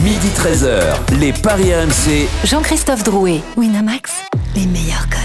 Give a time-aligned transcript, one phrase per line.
[0.00, 2.26] Midi 13h, les Paris RMC.
[2.44, 4.22] Jean-Christophe Drouet, Winamax,
[4.56, 5.20] les meilleurs codes.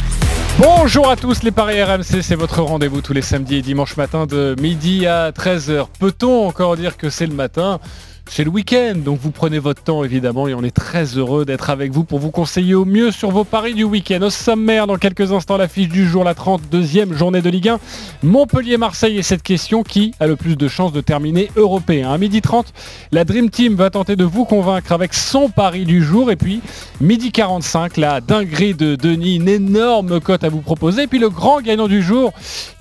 [0.60, 4.28] Bonjour à tous les Paris RMC, c'est votre rendez-vous tous les samedis et dimanches matin
[4.28, 5.88] de midi à 13h.
[6.00, 7.80] Peut-on encore dire que c'est le matin?
[8.30, 11.70] C'est le week-end, donc vous prenez votre temps évidemment et on est très heureux d'être
[11.70, 14.22] avec vous pour vous conseiller au mieux sur vos paris du week-end.
[14.22, 17.80] Au sommaire, dans quelques instants, l'affiche du jour, la 32e journée de Ligue 1.
[18.24, 22.12] Montpellier-Marseille et cette question, qui a le plus de chances de terminer européen?
[22.12, 22.74] À midi 30,
[23.12, 26.30] la Dream Team va tenter de vous convaincre avec son pari du jour.
[26.32, 26.62] Et puis,
[27.02, 31.04] midi 45, la dinguerie de Denis, une énorme cote à vous proposer.
[31.04, 32.34] Et puis le grand gagnant du jour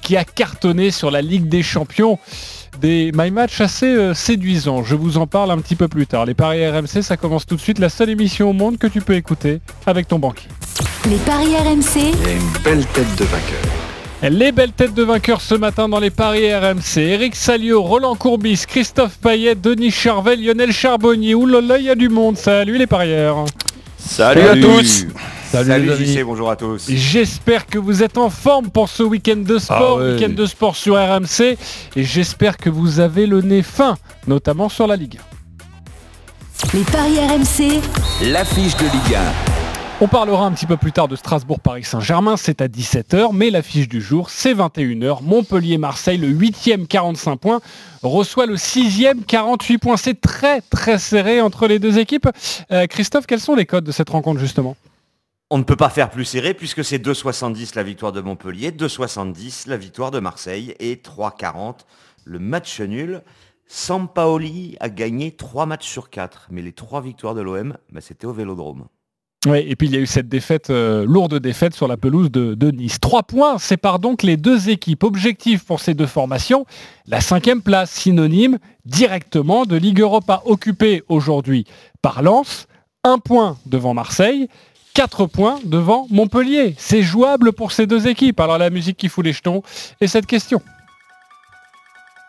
[0.02, 2.18] qui a cartonné sur la Ligue des Champions
[2.80, 4.82] des My Match assez euh, séduisants.
[4.84, 6.26] Je vous en parle un petit peu plus tard.
[6.26, 7.78] Les paris RMC, ça commence tout de suite.
[7.78, 10.48] La seule émission au monde que tu peux écouter avec ton banquier.
[11.08, 11.98] Les paris RMC.
[11.98, 13.76] Et une belle tête de vainqueur.
[14.22, 16.98] Les belles têtes de vainqueurs ce matin dans les paris RMC.
[16.98, 21.34] Eric Salio, Roland Courbis, Christophe Payet, Denis Charvel, Lionel Charbonnier.
[21.34, 22.36] Oulala, il y a du monde.
[22.36, 23.44] Salut les parieurs.
[24.06, 25.06] Salut, à tous
[25.50, 26.86] Salut, JC, bonjour à tous.
[26.88, 30.12] J'espère que vous êtes en forme pour ce week-end de sport, Ah ouais.
[30.14, 31.56] week-end de sport sur RMC,
[31.96, 35.18] et j'espère que vous avez le nez fin, notamment sur la Ligue.
[36.74, 37.80] Les paris RMC.
[38.30, 39.55] L'affiche de Ligue 1.
[39.98, 43.88] On parlera un petit peu plus tard de Strasbourg-Paris Saint-Germain, c'est à 17h, mais l'affiche
[43.88, 45.22] du jour, c'est 21h.
[45.22, 47.60] Montpellier-Marseille, le 8e 45 points,
[48.02, 49.96] reçoit le 6e 48 points.
[49.96, 52.28] C'est très très serré entre les deux équipes.
[52.72, 54.76] Euh, Christophe, quels sont les codes de cette rencontre justement?
[55.48, 59.66] On ne peut pas faire plus serré puisque c'est 2,70 la victoire de Montpellier, 2,70
[59.66, 61.86] la victoire de Marseille et 3,40
[62.26, 63.22] le match nul.
[63.66, 68.26] Sampaoli a gagné 3 matchs sur 4, mais les 3 victoires de l'OM, bah, c'était
[68.26, 68.88] au Vélodrome.
[69.46, 72.32] Oui, et puis il y a eu cette défaite, euh, lourde défaite sur la pelouse
[72.32, 72.98] de, Nice.
[72.98, 75.04] Trois points séparent donc les deux équipes.
[75.04, 76.66] Objectif pour ces deux formations,
[77.06, 81.64] la cinquième place, synonyme directement de Ligue Europa occupée aujourd'hui
[82.02, 82.66] par Lens.
[83.04, 84.48] Un point devant Marseille,
[84.94, 86.74] quatre points devant Montpellier.
[86.76, 88.40] C'est jouable pour ces deux équipes.
[88.40, 89.62] Alors la musique qui fout les jetons
[90.00, 90.60] et cette question.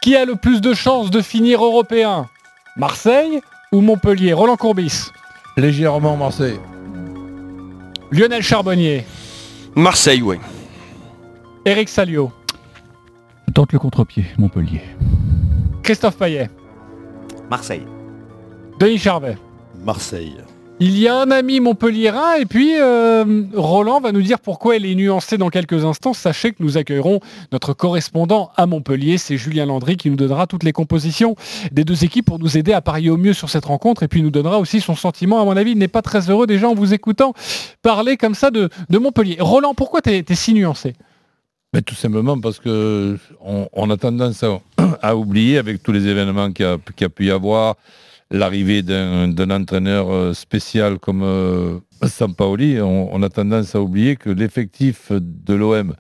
[0.03, 2.29] Qui a le plus de chances de finir européen?
[2.75, 3.41] Marseille
[3.71, 4.33] ou Montpellier?
[4.33, 5.09] Roland Courbis
[5.57, 6.59] Légèrement Marseille.
[8.11, 9.05] Lionel Charbonnier
[9.75, 10.37] Marseille, oui.
[11.65, 12.31] Eric Salio,
[13.53, 14.81] Tente le contre-pied, Montpellier.
[15.83, 16.49] Christophe Payet,
[17.49, 17.85] Marseille.
[18.79, 19.37] Denis Charvet.
[19.83, 20.37] Marseille.
[20.79, 24.85] Il y a un ami montpelliérain et puis euh, Roland va nous dire pourquoi elle
[24.85, 26.13] est nuancée dans quelques instants.
[26.13, 27.19] Sachez que nous accueillerons
[27.51, 31.35] notre correspondant à Montpellier, c'est Julien Landry qui nous donnera toutes les compositions
[31.71, 34.21] des deux équipes pour nous aider à parier au mieux sur cette rencontre et puis
[34.21, 35.41] nous donnera aussi son sentiment.
[35.41, 37.33] À mon avis, il n'est pas très heureux déjà en vous écoutant
[37.81, 39.37] parler comme ça de, Montpellier.
[39.39, 40.93] Roland, pourquoi t'es es si nuancé?
[41.73, 44.45] Mais tout simplement parce que on, a tendance
[45.01, 47.77] à, oublier avec tous les événements qu'il y a pu y avoir,
[48.31, 54.29] l'arrivée d'un entraîneur euh, spécial comme euh, Sampaoli, on, on a tendance à oublier que
[54.29, 55.93] l'effectif de l'OM,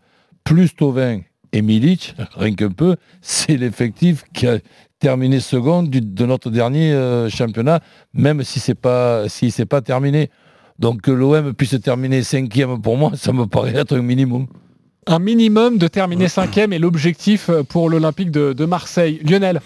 [0.43, 1.21] plus Tovin
[1.53, 4.59] et Milic, rien qu'un peu, c'est l'effectif qui a
[4.99, 7.79] terminé second du- de notre dernier euh, championnat,
[8.13, 10.29] même si c'est pas si c'est pas terminé.
[10.79, 14.47] Donc que l'OM puisse terminer cinquième pour moi, ça me paraît être un minimum.
[15.07, 19.21] Un minimum de terminer cinquième est l'objectif pour l'Olympique de, de Marseille.
[19.23, 19.61] Lionel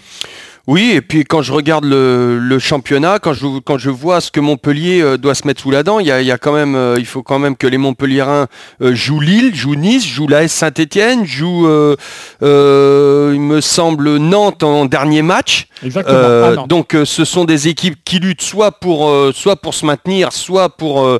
[0.68, 4.30] Oui, et puis quand je regarde le, le championnat, quand je, quand je vois ce
[4.30, 6.38] que Montpellier euh, doit se mettre sous la dent, il y a, il y a
[6.38, 8.46] quand même, euh, il faut quand même que les Montpelliérains
[8.80, 11.96] euh, jouent Lille, jouent Nice, jouent l'AS Saint-Etienne, jouent, euh,
[12.44, 15.66] euh, il me semble, Nantes en dernier match.
[15.84, 16.16] Exactement.
[16.16, 20.32] Euh, Ah donc ce sont des équipes qui luttent soit pour, soit pour se maintenir,
[20.32, 21.18] soit pour,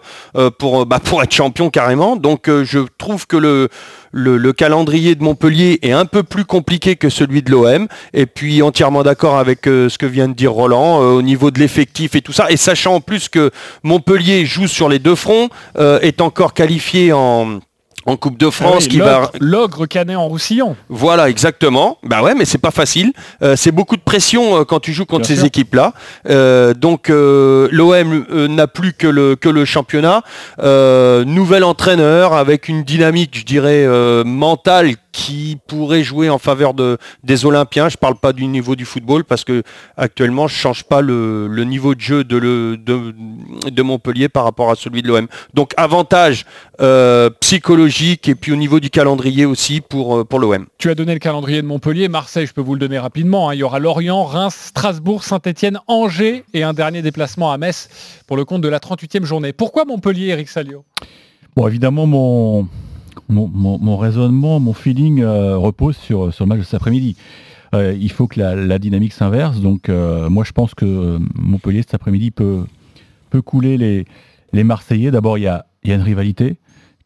[0.58, 2.14] pour, bah, pour être champion carrément.
[2.14, 3.68] Donc je trouve que le,
[4.12, 7.88] le, le calendrier de Montpellier est un peu plus compliqué que celui de l'OM.
[8.12, 11.50] Et puis entièrement d'accord avec euh, ce que vient de dire Roland euh, au niveau
[11.50, 12.50] de l'effectif et tout ça.
[12.50, 13.50] Et sachant en plus que
[13.82, 17.58] Montpellier joue sur les deux fronts, euh, est encore qualifié en...
[18.06, 20.76] En Coupe de Ah France oui, qui va l'ogre- canet en roussillon.
[20.88, 21.98] voilà, exactement.
[22.02, 23.12] Bah ouais, mais c'est pas facile.
[23.42, 25.46] Euh, c'est beaucoup de pression euh, quand tu joues contre Bien ces sûr.
[25.46, 25.92] équipes-là.
[26.28, 30.22] Euh, donc euh, l'OM euh, n'a plus que le que le championnat.
[30.60, 36.74] Euh, nouvel entraîneur avec une dynamique, je dirais, euh, mentale qui pourrait jouer en faveur
[36.74, 37.88] de, des Olympiens.
[37.88, 39.62] Je parle pas du niveau du football parce que
[39.96, 43.14] actuellement je change pas le, le niveau de jeu de, le, de,
[43.70, 45.26] de Montpellier par rapport à celui de l'OM.
[45.54, 46.46] Donc avantage
[46.80, 50.66] euh, psychologique et puis au niveau du calendrier aussi pour, euh, pour l'OM.
[50.78, 52.08] Tu as donné le calendrier de Montpellier.
[52.08, 53.50] Marseille, je peux vous le donner rapidement.
[53.50, 53.54] hein.
[53.54, 57.88] Il y aura Lorient, Reims, Strasbourg, Saint-Etienne, Angers et un dernier déplacement à Metz
[58.26, 59.52] pour le compte de la 38e journée.
[59.52, 60.84] Pourquoi Montpellier, Eric Salio?
[61.54, 62.66] Bon, évidemment, mon,
[63.28, 67.16] mon, mon- mon raisonnement, mon feeling euh, repose sur, sur le match de cet après-midi.
[67.74, 69.60] euh, il faut que la, la dynamique s'inverse.
[69.60, 72.64] Donc euh, moi je pense que Montpellier cet après-midi peut,
[73.30, 74.04] peut couler les,
[74.52, 75.10] les Marseillais.
[75.10, 76.56] D'abord il y a, il y a une rivalité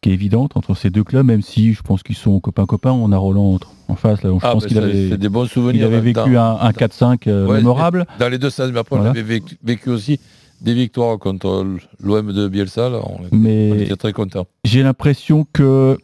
[0.01, 2.91] qui est évidente entre ces deux clubs, même si je pense qu'ils sont copains-copains.
[2.91, 3.59] On a Roland en-
[3.93, 5.85] en face, là, je Ah, pense qu'il c'est- avait, des bons il souvenirs.
[5.87, 6.25] avait en même temps.
[6.25, 8.05] vécu un, un 4-5 euh, Ouais, mémorable.
[8.19, 9.09] Dans les deux sens, mais après, Voilà.
[9.11, 10.19] on avait vécu, vécu aussi
[10.61, 11.65] des victoires contre
[12.03, 12.89] l'OM de Bielsa.
[12.89, 14.45] Là, on, Mais- on était très contents.
[14.65, 15.97] J'ai l'impression que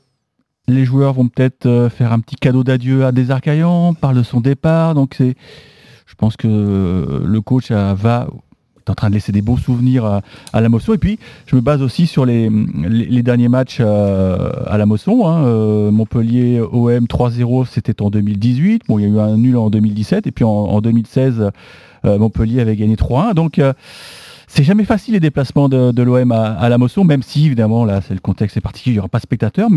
[0.67, 4.41] les joueurs vont peut-être euh, faire un petit cadeau d'adieu à Desarcaillan, parle de son
[4.41, 4.95] départ.
[4.95, 5.35] Donc c'est,
[6.05, 8.27] je pense que euh, le coach va
[8.85, 10.21] est en train de laisser des beaux souvenirs à,
[10.51, 10.93] à la Mosson.
[10.93, 12.49] Et puis je me base aussi sur les,
[13.23, 15.25] derniers matchs euh, à la Mosson.
[15.25, 15.91] hein.
[15.91, 18.83] Montpellier OM 3-0, c'était en 2018.
[18.87, 21.51] Bon, il y a eu un nul en 2017 et puis en, en 2016,
[22.05, 23.33] euh, Montpellier avait gagné 3-1.
[23.33, 23.61] Donc
[24.47, 28.13] c'est jamais facile les déplacements de, l'OM à, la Mosson, même si évidemment là c'est
[28.13, 29.69] le contexte est particulier, il n'y aura pas de spectateurs,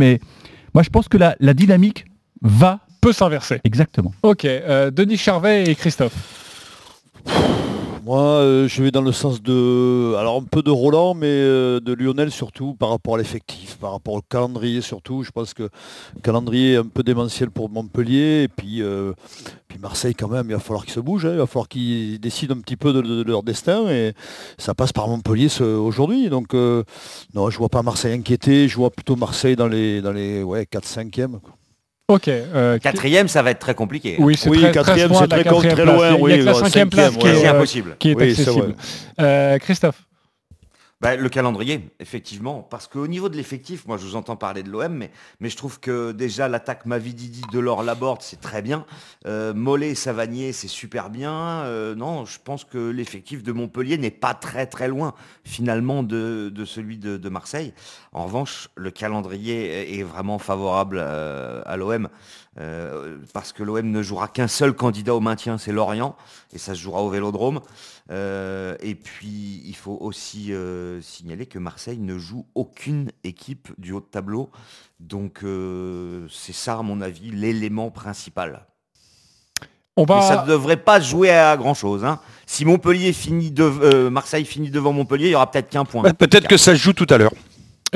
[0.76, 2.04] moi je pense que la, la dynamique
[2.42, 3.62] va Peut s'inverser.
[3.64, 4.12] exactement.
[4.22, 6.12] Ok, euh, Denis Charvet et Christophe.
[8.04, 11.80] Moi, euh, je vais dans le sens de, alors un peu de Roland, mais euh,
[11.80, 15.22] de Lionel surtout par rapport à l'effectif, par rapport au calendrier surtout.
[15.22, 19.12] Je pense que le calendrier est un peu démentiel pour Montpellier et puis, euh,
[19.76, 20.46] puis Marseille quand même.
[20.48, 22.92] Il va falloir qu'ils se bougent, hein, il va falloir qu'ils décident un petit peu
[22.92, 24.12] de, de- de leur destin et
[24.58, 26.28] ça passe par Montpellier ce- aujourd'hui.
[26.30, 26.82] Donc euh,
[27.34, 28.68] non, je vois pas Marseille inquiété.
[28.68, 31.38] Je vois plutôt Marseille dans les dans les ouais 4-5e.
[32.08, 32.28] Ok.
[32.28, 34.16] euh, Quatrième, ça va être très compliqué.
[34.20, 36.22] Oui, c'est Oui, très, quatrième, 13 points c'est très très loin, Il y a que
[36.22, 37.34] oui, la cinquième place cinquième, qui ouais.
[37.36, 37.96] est, C'est euh, impossible.
[37.98, 38.74] qui est Oui, c'est accessible.
[39.20, 40.02] Euh, Christophe.
[41.02, 44.70] Bah, le calendrier, effectivement, parce qu'au niveau de l'effectif, moi je vous entends parler de
[44.70, 45.10] l'OM, mais,
[45.50, 48.86] je trouve que déjà l'attaque Mavididi, Delors, Laborde, c'est très bien.
[49.26, 51.64] Euh, Mollet, Savanier, c'est super bien.
[51.64, 55.12] Euh, non, je pense que l'effectif de Montpellier n'est pas très très loin
[55.44, 57.74] finalement de, de celui de, de Marseille.
[58.12, 62.08] En revanche, le calendrier est vraiment favorable euh, à l'OM.
[62.58, 66.16] Euh, parce que l'OM ne jouera qu'un seul candidat au maintien, c'est Lorient,
[66.52, 67.60] et ça se jouera au Vélodrome.
[68.10, 73.92] Euh, et puis, il faut aussi euh, signaler que Marseille ne joue aucune équipe du
[73.92, 74.50] haut de tableau.
[75.00, 78.66] Donc, euh, c'est ça, à mon avis, l'élément principal.
[79.98, 80.42] On Mais ça va.
[80.42, 82.04] ne devrait pas jouer à grand-chose.
[82.04, 82.20] hein.
[82.44, 86.02] Si Montpellier finit de, euh, Marseille finit devant Montpellier, il y aura peut-être qu'un point.
[86.02, 87.32] Bah, Peut-être que ça se joue tout à l'heure.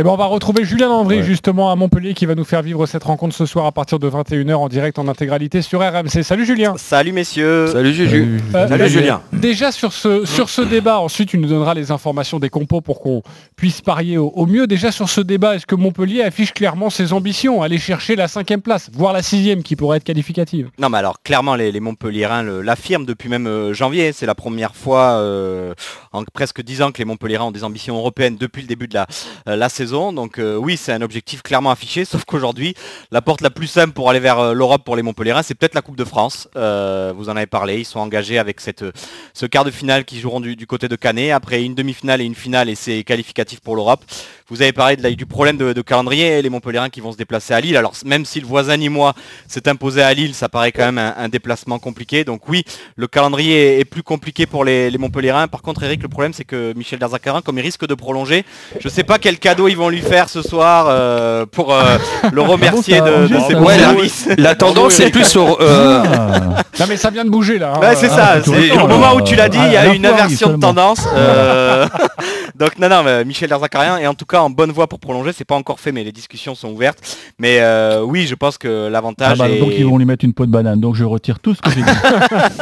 [0.01, 1.23] Eh ben, on va retrouver Julien Landry Ouais.
[1.23, 4.09] justement à Montpellier qui va nous faire vivre cette rencontre ce soir à partir de
[4.09, 6.23] 21h en direct en intégralité sur RMC.
[6.23, 6.73] Salut Julien.
[6.79, 7.67] Salut messieurs.
[7.67, 8.41] Salut Juju.
[8.55, 9.21] Euh, Salut euh, Julien.
[9.35, 13.01] Déjà sur ce, sur ce débat, ensuite tu nous donneras les informations des compos pour
[13.03, 13.23] qu'on
[13.61, 14.67] puisse parier au, mieux.
[14.67, 18.63] Déjà sur ce débat, est-ce que Montpellier affiche clairement ses ambitions, aller chercher la cinquième
[18.63, 20.71] place, voire la sixième qui pourrait être qualificative?
[20.79, 24.13] Non mais alors clairement les, les Montpelliérains le- l'affirment depuis même euh, janvier.
[24.13, 25.75] C'est la première fois euh,
[26.13, 28.95] en presque dix ans que les Montpelliérains ont des ambitions européennes depuis le début de
[28.95, 29.07] la,
[29.47, 30.15] euh, saison.
[30.15, 32.07] Donc oui c'est un objectif clairement affiché.
[32.07, 32.75] Sauf qu'aujourd'hui
[33.11, 35.83] la porte la plus simple pour aller vers l'Europe pour les Montpelliérains c'est peut-être la
[35.83, 36.49] Coupe de France.
[36.55, 37.81] Vous en avez parlé.
[37.81, 38.87] Ils sont engagés avec cette,
[39.35, 41.33] ce quart de finale qui joueront du, du côté de Canet.
[41.33, 44.05] Après une demi-finale et une finale et c'est qualificatif pour l'Europe.
[44.51, 47.17] Vous avez parlé de la- du problème de, de calendrier, les Montpelliérains qui vont se
[47.17, 47.77] déplacer à Lille.
[47.77, 49.15] Alors même si le voisin nîmois
[49.49, 52.25] s'est imposé à Lille, ça paraît quand même un, un déplacement compliqué.
[52.25, 52.65] Donc oui,
[52.97, 55.49] le calendrier est, est plus compliqué pour les, les Montpelliérains.
[55.49, 58.45] Par contre, Eric, le problème c'est que Michel Darzacarin, comme il risque de prolonger,
[58.81, 61.97] je sais pas quel cadeau ils vont lui faire ce soir euh, pour euh,
[62.33, 64.29] le remercier ça de, ses bons Ouais, la- services.
[64.39, 65.61] La tendance est plus au...
[65.61, 66.63] euh, Ah.
[66.81, 67.75] Non mais ça vient de bouger là.
[67.77, 67.93] hein.
[67.95, 68.37] C'est ça.
[68.45, 71.07] c'est au moment où tu l'as dit, il y a la une inversion de tendance.
[71.15, 71.87] euh,
[72.55, 75.33] Donc non, non, mais Michel Darzacarien est en tout cas en bonne voie pour prolonger.
[75.33, 76.99] C'est pas encore fait, mais les discussions sont ouvertes.
[77.39, 79.59] Mais euh, oui, je pense que Ah l'avantage bah, est...
[79.59, 80.81] Donc ils vont lui mettre une peau de banane.
[80.81, 81.91] Donc je retire tout ce que j'ai dit.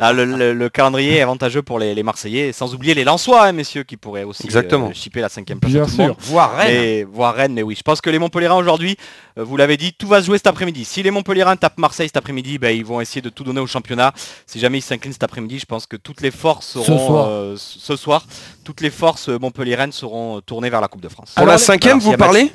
[0.00, 3.46] Ah, le, le- le calendrier est avantageux pour les, les Marseillais, sans oublier les Lensois,
[3.46, 4.88] hein, messieurs, qui pourraient aussi Exactement.
[4.88, 5.72] euh, chipper la cinquième place.
[5.72, 6.16] Bien à tout le monde.
[6.20, 6.30] sûr.
[6.32, 6.68] Voir Rennes.
[6.72, 7.74] Mais, voire Rennes, mais oui.
[7.76, 8.96] Je pense que les Montpelliérains aujourd'hui,
[9.38, 10.84] euh, vous l'avez dit, tout va se jouer cet après-midi.
[10.84, 13.66] Si les Montpelliérains tapent Marseille cet après-midi, ben, ils vont essayer de tout donner au
[13.66, 14.12] championnat.
[14.46, 17.26] Si jamais ils s'inclinent cet après-midi, je pense que toutes les forces seront soir.
[17.28, 18.26] euh, ce soir,
[18.64, 21.32] toutes les forces montpelliéraines seront tournées vers la Coupe de France.
[21.34, 22.52] Pour Alors, la cinquième, alors, vous parlez?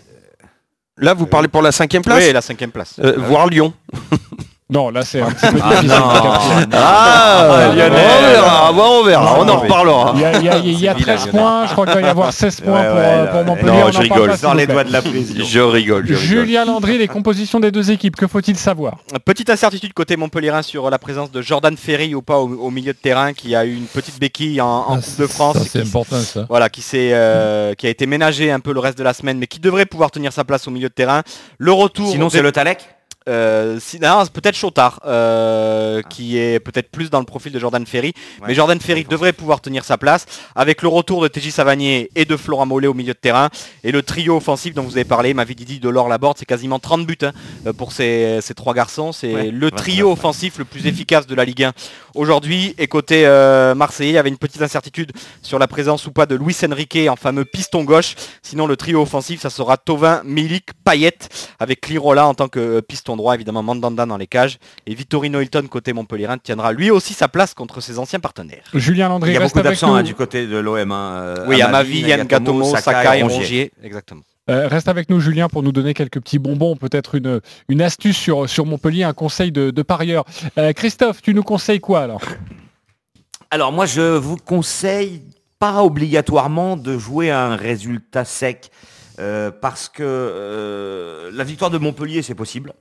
[0.98, 2.24] Là, vous parlez pour la cinquième place?
[2.26, 2.96] Oui, la cinquième place.
[3.00, 3.74] Euh, Voir Lyon.
[4.72, 5.90] Non là c'est un petit peu Ah difficile.
[5.90, 6.10] non,
[6.74, 7.96] Ah, Lyonnais.
[7.96, 10.12] on verra, on verra, on en reparlera.
[10.16, 11.40] Il y a, il y a- il y a C'est vilain, 13 Lyonnais.
[11.40, 13.40] points, je crois qu'il va y avoir 16 points Ouais, pour, ouais, euh, là, pour
[13.40, 13.46] ouais.
[13.46, 13.72] Montpellier.
[13.72, 15.44] Non, on je rigole, vous les doigts de la précision.
[15.46, 16.24] Je rigole, je rigole.
[16.28, 18.98] Julien Landry, les compositions des deux équipes, que faut-il savoir?
[19.26, 22.94] Petite incertitude côté Montpelliérain sur la présence de Jordan Ferry ou pas au, au milieu
[22.94, 25.58] de terrain qui a eu une petite béquille en, en Ah, Coupe de France.
[25.68, 26.46] c'est important ça.
[26.48, 29.40] Voilà, qui, s'est, euh, qui a été ménagé un peu le reste de la semaine,
[29.40, 31.24] mais qui devrait pouvoir tenir sa place au milieu de terrain.
[31.58, 32.12] Le retour.
[32.12, 32.88] Sinon, c'est le Talec
[33.30, 33.80] Euh,
[34.34, 38.14] peut-être Chotard, euh, qui est peut-être plus dans le profil de Jordan Ferry.
[38.42, 38.48] Ouais.
[38.48, 42.26] Mais Jordan Ferry devrait pouvoir tenir sa place avec le retour de TJ Savanier et
[42.26, 43.50] de Florent Mollet au milieu de terrain.
[43.84, 47.18] Et le trio offensif dont vous avez parlé, Mavididi, Delors, Laborde, c'est quasiment 30 buts
[47.22, 47.32] hein,
[47.68, 49.12] euh, pour ces, ces trois garçons.
[49.12, 50.14] C'est Ouais, le 29, trio ouais.
[50.14, 51.74] offensif le plus efficace de la Ligue 1
[52.16, 52.74] aujourd'hui.
[52.78, 56.26] Et côté euh, Marseillais, il y avait une petite incertitude sur la présence ou pas
[56.26, 58.16] de Luis Enrique en fameux piston gauche.
[58.42, 61.18] Sinon, le trio offensif, ça sera Tovin, Milik, Payet,
[61.60, 64.58] avec Lirola en tant que euh, piston droit, évidemment Mandanda dans les cages.
[64.88, 68.64] Et Vittorino Hilton, côté Montpellierin, tiendra lui aussi sa place contre ses anciens partenaires.
[68.74, 70.92] Julien Landry Il y a reste beaucoup d'absents hein, du côté de l'OM.
[70.92, 73.72] Hein, oui, Amavi, Yann Gatomo, Sakai et Rongier.
[73.84, 74.22] Exactement.
[74.50, 78.18] Euh, reste avec nous Julien pour nous donner quelques petits bonbons, peut-être une, une astuce
[78.18, 80.26] sur, sur Montpellier, un conseil de, de parieur.
[80.58, 82.22] Euh, Christophe, tu nous conseilles quoi alors?
[83.52, 85.22] Alors moi je vous conseille
[85.60, 88.72] pas obligatoirement de jouer à un résultat sec
[89.20, 92.74] euh, parce que euh, la victoire de Montpellier c'est possible.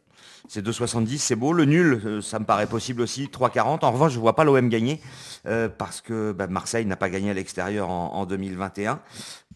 [0.51, 1.53] C'est 2,70, c'est beau.
[1.53, 3.85] Le nul, euh, ça me paraît possible aussi, 3,40.
[3.85, 5.01] En revanche, je ne vois pas l'OM gagner
[5.47, 9.01] euh, parce que bah, Marseille n'a pas gagné à l'extérieur en, en 2021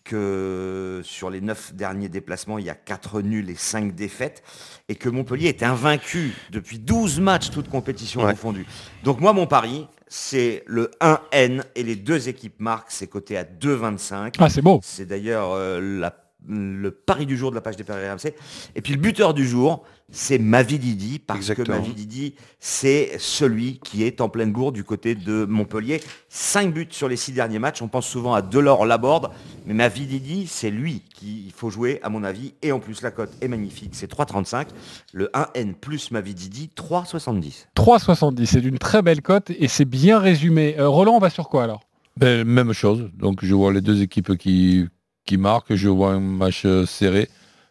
[0.04, 4.42] que sur les 9 derniers déplacements, il y a 4 nuls et 5 défaites,
[4.88, 8.32] et que Montpellier est invaincu depuis 12 matchs, toutes compétitions Ouais.
[8.32, 8.66] confondues.
[9.04, 13.44] Donc moi, mon pari, c'est le 1N, et les deux équipes marquent, c'est coté à
[13.44, 14.34] 2,25.
[14.40, 14.80] Ah, c'est beau.
[14.82, 16.16] C'est d'ailleurs euh, la-
[16.49, 18.34] le pari du jour de la page des paris RMC.
[18.75, 21.64] Et puis le buteur du jour, c'est Mavididi, parce Exactement.
[21.76, 26.00] que Mavididi, c'est celui qui est en pleine bourre du côté de Montpellier.
[26.28, 27.80] 5 buts sur les 6 derniers matchs.
[27.80, 29.30] On pense souvent à Delors Laborde,
[29.66, 32.54] mais Mavididi, c'est lui qu'il faut jouer, à mon avis.
[32.62, 33.92] Et en plus, la cote est magnifique.
[33.94, 34.66] C'est 3,35.
[35.12, 37.66] Le 1N plus Mavididi, 3,70.
[37.76, 40.76] 3,70, c'est d'une très belle cote et c'est bien résumé.
[40.78, 41.84] Euh, Roland, on va sur quoi alors?
[42.18, 43.08] Ben, même chose.
[43.14, 44.87] Donc je vois les deux équipes qui,
[45.32, 45.74] qui marquent.
[45.74, 47.28] Je vois un match euh, serré.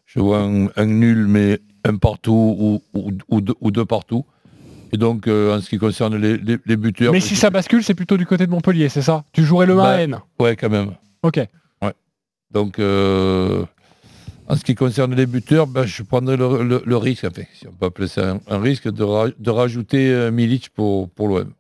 [0.08, 4.26] Je vois un, un nul, mais un partout ou, ou, ou deux, ou deux partout.
[4.92, 7.14] Et donc, euh, en ce qui concerne les, les, les buteurs...
[7.14, 9.24] Mais si ça bascule, c'est plutôt du côté de Montpellier, c'est ça?
[9.32, 10.92] Tu jouerais le Bah, 1N Ouais, quand même.
[11.24, 11.40] Ok.
[12.54, 13.64] Donc, euh,
[14.50, 17.66] en ce qui concerne les buteurs, ben, je prendrais le, le- le risque, enfin, si
[17.66, 21.30] on peut appeler ça un, un risque, de, ra- de rajouter euh, Milic pour, pour
[21.30, 21.54] l'OM.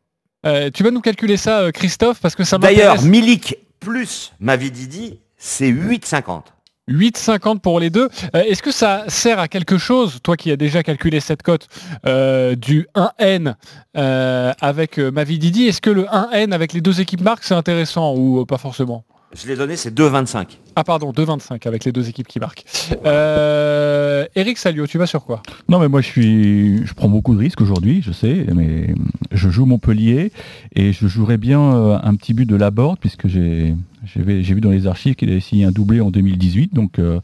[0.45, 3.01] Euh, tu vas nous calculer ça, euh, Christophe, parce que ça D'ailleurs.
[3.03, 6.43] Milik plus Mavididi, c'est 8,50.
[6.87, 8.09] 8,50 pour les deux.
[8.35, 11.67] Euh, Est-ce que ça sert à quelque chose, toi qui as déjà calculé cette cote
[12.05, 13.55] euh, du 1N
[13.97, 18.15] euh, avec euh, Mavididi, est-ce que le 1N avec les deux équipes marques c'est intéressant
[18.15, 19.03] ou pas forcément?
[19.33, 20.57] Je l'ai donné, c'est 2,25.
[20.75, 22.65] Ah pardon, 2,25 avec les deux équipes qui marquent.
[23.05, 25.41] Euh, Eric Salio, tu vas sur quoi?
[25.69, 28.93] Non, mais moi, je suis, je prends beaucoup de risques aujourd'hui, je sais, mais
[29.31, 30.31] je joue Montpellier
[30.75, 34.53] et je jouerais bien euh, un petit but de Laborde puisque j'ai, j'ai vu j'ai
[34.53, 37.19] vu dans les archives qu'il avait signé un doublé en 2018, donc euh,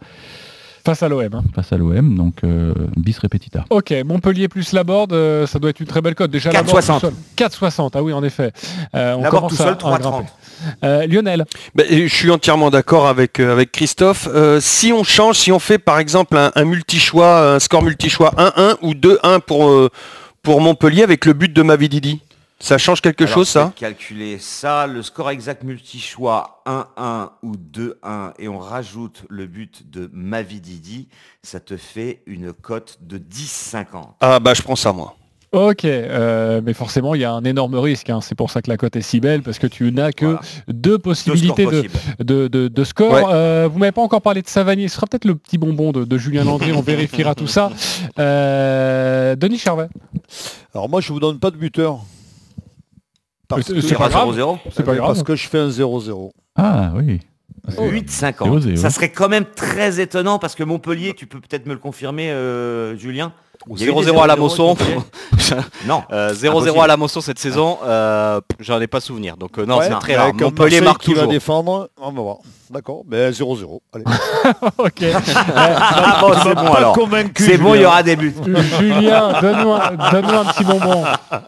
[0.88, 1.30] Face à l'OM.
[1.34, 1.44] hein.
[1.54, 3.66] face à l'OM, donc euh, bis repetita.
[3.70, 6.32] Ok, Montpellier plus Laborde, euh, ça doit être une très belle cote.
[6.32, 6.54] Déjà 4,60.
[6.54, 7.14] Laborde tout seul.
[7.70, 8.54] 4,60, ah oui en effet.
[8.96, 10.00] Euh, on Laborde commence tout seul, à- à 3,30.
[10.00, 10.28] grimper.
[10.86, 11.44] Euh, Lionel,
[11.76, 14.30] Ben, je suis entièrement d'accord avec, euh, avec Christophe.
[14.34, 18.32] Euh, si on change, si on fait par exemple un, un multi-choix, un score multi-choix
[18.38, 19.90] 1-1 ou 2-1 pour, euh,
[20.42, 22.22] pour Montpellier avec le but de Mavididi,
[22.60, 28.32] ça change quelque Alors, chose ça calculer ça, le score exact multi-choix 1-1 ou 2-1
[28.40, 31.08] et on rajoute le but de Mavididi,
[31.44, 33.86] ça te fait une cote de 10,50.
[34.22, 35.16] Ah bah je prends ça moi.
[35.52, 38.10] ok, euh, mais forcément il y a un énorme risque.
[38.10, 38.20] hein.
[38.22, 40.42] C'est pour ça que la cote est si belle parce que tu n'as que Voilà.
[40.68, 41.94] deux possibilités de, possibles.
[42.20, 43.14] de, de- de score.
[43.14, 43.24] Ouais.
[43.32, 44.88] Euh, vous m'avez pas encore parlé de Savanier.
[44.88, 46.72] Ce sera peut-être le petit bonbon de, de Julien Landry.
[46.74, 47.72] On vérifiera tout ça.
[48.20, 49.88] Euh, Denis Charvet.
[50.74, 52.00] Alors moi, je vous donne pas de buteur.
[53.48, 54.28] Parce C'est- que, c'est pas grave.
[54.30, 55.24] 0-0 C'est pas parce grave.
[55.24, 56.32] que je fais un 0-0.
[56.56, 57.20] Ah oui.
[57.78, 58.50] 8,50.
[58.50, 61.80] osé, Ça serait quand même très étonnant parce que Montpellier, tu peux peut-être me le
[61.80, 63.34] confirmer, euh, Julien
[63.70, 64.76] Il y a eu des 0-0 à la 0-0 Mosson.
[65.86, 66.04] Non.
[66.12, 66.80] Euh, 0-0 Impossible.
[66.80, 69.38] à la Mosson cette saison, euh, j'en ai pas souvenir.
[69.38, 70.34] Donc euh, non, Ouais, c'est très rare.
[70.34, 71.32] Montpellier marque qui va toujours.
[71.32, 71.90] défendre.
[72.02, 72.38] On va voir.
[72.70, 73.04] D'accord.
[73.06, 73.80] Ben 0-0.
[73.94, 74.04] Allez.
[74.78, 75.04] ok.
[75.56, 76.98] Ah bon, c'est bon Pas alors.
[77.38, 78.34] C'est bon, il y aura des buts.
[78.78, 81.04] Julien, donne-nous un, donne-nous un petit bonbon.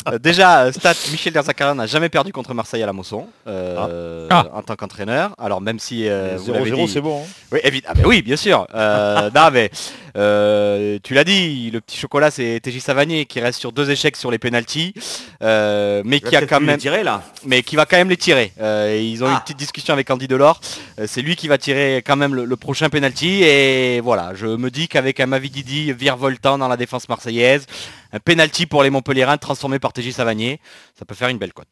[0.08, 4.28] Euh, déjà, euh, stat, Michel Derzakarian n'a jamais perdu contre Marseille à la Mosson euh,
[4.30, 4.46] Ah.
[4.54, 5.32] en tant qu'entraîneur.
[5.38, 7.22] Alors même si euh, vous 0-0, l'avez dit- c'est bon.
[7.22, 7.28] hein.
[7.52, 8.66] Oui, ah, oui, bien sûr.
[8.74, 9.70] Euh, non, mais
[10.16, 14.16] euh, tu l'as dit, le petit chocolat, c'est TJ Savanier qui reste sur deux échecs
[14.16, 14.94] sur les pénalties,
[15.42, 17.24] euh, mais qui a quand même, tirer là.
[17.46, 18.52] mais qui va quand même les tirer.
[18.60, 19.36] Euh, ils ont eu Ah.
[19.36, 20.60] une petite discussion avec Andy Delors.
[21.08, 23.44] C'est lui qui va tirer quand même le, le prochain penalty.
[23.44, 27.66] Et voilà, je me dis qu'avec un Mavididi virevoltant dans la défense marseillaise,
[28.12, 30.60] un penalty pour les Montpellierins transformé par TJ Savanier,
[30.98, 31.68] ça peut faire une belle cote.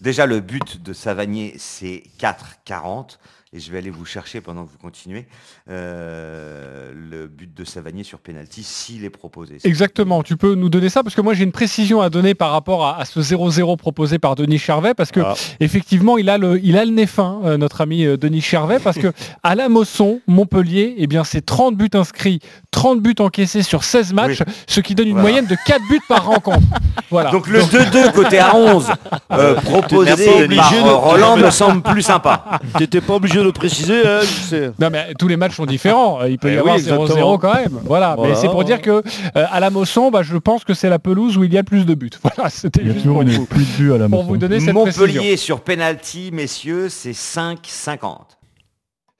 [0.00, 3.18] Déjà, le but de Savanier, c'est 4,40.
[3.52, 5.26] Et je vais aller vous chercher pendant que vous continuez,
[5.68, 9.58] euh, le but de Savanier sur penalty s'il est proposé.
[9.64, 12.52] Exactement, tu peux nous donner ça parce que moi j'ai une précision à donner par
[12.52, 15.34] rapport à, à ce 0-0 proposé par Denis Charvet parce que Ah.
[15.58, 18.78] effectivement il a le, il a le nez fin, euh, notre ami euh, Denis Charvet,
[18.78, 22.38] parce que à la Mosson, Montpellier, eh bien c'est 30 buts inscrits,
[22.70, 25.28] 30 buts encaissés sur 16 matchs, ce qui donne une Voilà.
[25.28, 26.60] moyenne de 4 buts par rencontre.
[27.10, 27.32] Voilà.
[27.32, 28.86] Donc le 2-2 côté à 11
[29.32, 30.10] euh, proposé
[30.56, 32.60] par de- Roland me semble plus sympa.
[32.78, 34.72] T'étais pas obligé de le préciser, hein, je sais.
[34.78, 36.22] Non mais tous les matchs sont différents.
[36.24, 37.38] Il peut y Eh avoir oui, 0-0 exactement.
[37.38, 37.80] quand même.
[37.84, 38.14] Voilà.
[38.16, 38.34] Voilà.
[38.34, 39.02] Mais c'est pour dire que euh,
[39.34, 41.64] à la Mosson, bah, je pense que c'est la pelouse où il y a le
[41.64, 42.10] plus de buts.
[42.22, 42.50] Voilà.
[42.50, 44.22] C'était Il y a juste toujours pour, une vous, plus de buts à la pour
[44.24, 45.06] vous donner cette précision.
[45.06, 48.18] Montpellier sur penalty, messieurs, c'est 5-50.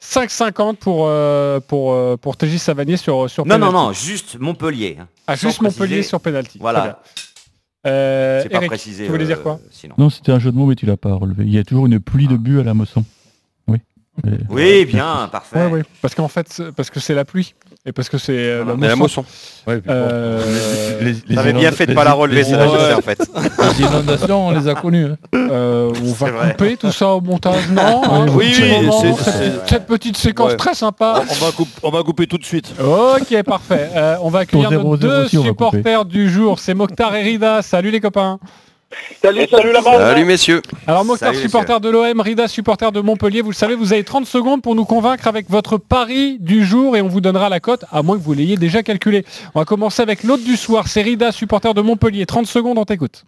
[0.03, 3.87] 5,50 pour euh, pour euh, pour TJ Savanier sur sur Non, non, penalty.
[3.87, 4.97] non, juste Montpellier.
[5.01, 5.07] hein.
[5.27, 6.59] Ah, juste Montpellier sur penalty.
[6.59, 7.03] Voilà.
[7.87, 9.05] Euh, C'est pas Eric, précisé.
[9.07, 9.61] tu voulais dire euh, quoi?
[9.71, 9.95] sinon.
[9.99, 11.45] Non, c'était un jeu de mots, mais tu l'as pas relevé.
[11.47, 13.05] Il y a toujours une pluie de buts à la Mosson.
[14.49, 14.85] Oui.
[14.85, 15.57] Bien, parfait.
[15.59, 15.83] Ouais, ouais.
[16.03, 17.55] Parce qu'en fait, parce que c'est la pluie
[17.87, 18.97] et parce que c'est euh, la la moisson.
[18.97, 19.25] moisson.
[19.67, 20.43] Ouais, Euh,
[21.01, 22.45] les- les bien fait de pas la relever,
[22.95, 23.19] en fait.
[23.79, 25.07] Les inondations, on les a connues.
[25.07, 25.17] hein.
[25.35, 26.51] Euh, on va vrai.
[26.53, 29.15] couper tout ça au montage, non hein, Oui, petit oui,
[29.67, 30.57] cette, petite séquence Ouais.
[30.57, 31.23] très sympa.
[31.29, 32.73] On va, couper, on va couper tout de suite.
[32.81, 33.91] Ok, parfait.
[33.95, 36.59] Euh, on va accueillir nos 0-0 deux supporters du jour.
[36.59, 37.63] C'est Mokhtar et Rida.
[37.63, 38.39] Salut les copains.
[39.23, 39.83] Salut, salut la.
[39.83, 40.63] Salut messieurs.
[40.87, 43.41] Alors Mokhtar, supporter de l'OM, Rida, supporter de Montpellier.
[43.41, 46.97] Vous le savez, vous avez 30 secondes pour nous convaincre avec votre pari du jour
[46.97, 49.25] et on vous donnera la cote, à moins que vous l'ayez déjà calculé.
[49.55, 50.89] On va commencer avec l'autre du soir.
[50.89, 52.27] C'est Rida, supporter de Montpellier.
[52.27, 53.25] 30 secondes, on t'écoute.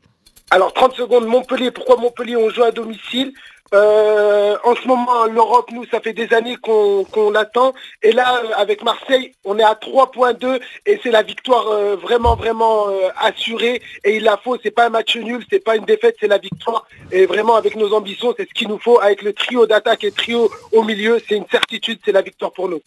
[0.50, 3.32] Alors 30 secondes, Montpellier, pourquoi Montpellier on joue à domicile
[3.74, 7.72] Euh, En ce moment, l'Europe, nous, ça fait des années qu'on qu'on l'attend.
[8.02, 12.36] Et là, euh, avec Marseille, on est à 3.2 et c'est la victoire euh, vraiment,
[12.36, 12.86] vraiment
[13.16, 13.80] assurée.
[14.04, 16.38] Et il la faut, c'est pas un match nul, c'est pas une défaite, c'est la
[16.38, 16.86] victoire.
[17.10, 19.00] Et vraiment, avec nos ambitions, c'est ce qu'il nous faut.
[19.00, 22.68] Avec le trio d'attaque et trio au milieu, c'est une certitude, c'est la victoire pour
[22.68, 22.82] nous.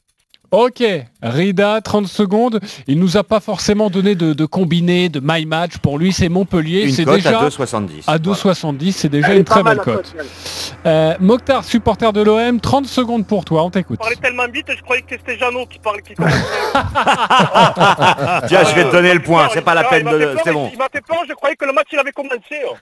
[0.52, 0.84] Ok,
[1.22, 2.60] Rida, 30 secondes.
[2.88, 5.78] Il nous a pas forcément donné de, de combiné, de my match.
[5.80, 6.84] Pour lui, c'est Montpellier.
[6.84, 8.04] Une C'est cote déjà à 2,70.
[8.08, 8.20] à Voilà.
[8.20, 8.92] 2,70.
[8.92, 10.14] C'est déjà Elle une très belle cote.
[10.86, 13.64] Euh, Mokhtar, supporter de l'OM, 30 secondes pour toi.
[13.64, 14.00] On t'écoute.
[14.00, 16.02] parlais tellement vite, je croyais que c'était Jeannot qui parlait.
[16.02, 16.38] Qui commençait.
[18.48, 20.38] Tiens, je vais te donner le point, c'est pas la peine il m'a fait de...
[20.44, 20.70] C'est bon.
[20.72, 22.40] Il m'a fait peur, je croyais que le match il avait commencé.
[22.68, 22.76] oh.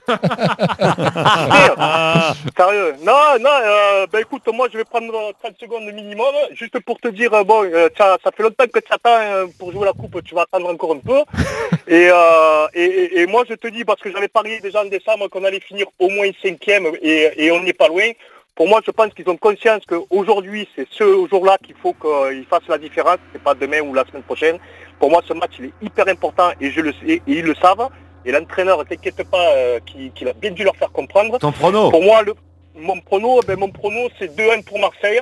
[2.56, 2.94] Sérieux.
[3.04, 6.98] Non, non, euh, ben écoute, moi je vais prendre euh, 30 secondes minimum, juste pour
[6.98, 9.84] te dire, euh, bon, euh, ça, ça fait longtemps que tu attends euh, pour jouer
[9.86, 11.20] la coupe, tu vas attendre encore un peu.
[11.86, 15.28] Et, euh, et, et- moi je te dis, parce que j'avais parié déjà en décembre
[15.28, 18.08] qu'on allait finir au moins cinquième et, et on n'est pas loin.
[18.54, 22.68] Pour moi, je pense qu'ils ont conscience qu'aujourd'hui, c'est ce jour-là qu'il faut qu'ils fassent
[22.68, 24.58] la différence, c'est pas demain ou la semaine prochaine.
[24.98, 27.54] Pour moi, ce match, il est hyper important et je le sais, et ils le
[27.56, 27.88] savent.
[28.24, 31.36] Et l'entraîneur, t'inquiète pas, euh, qu'il qu'il a bien dû leur faire comprendre.
[31.38, 32.32] Ton prono Pour moi, le,
[32.76, 35.20] mon prono, ben, mon prono, c'est 2-1 pour Marseille.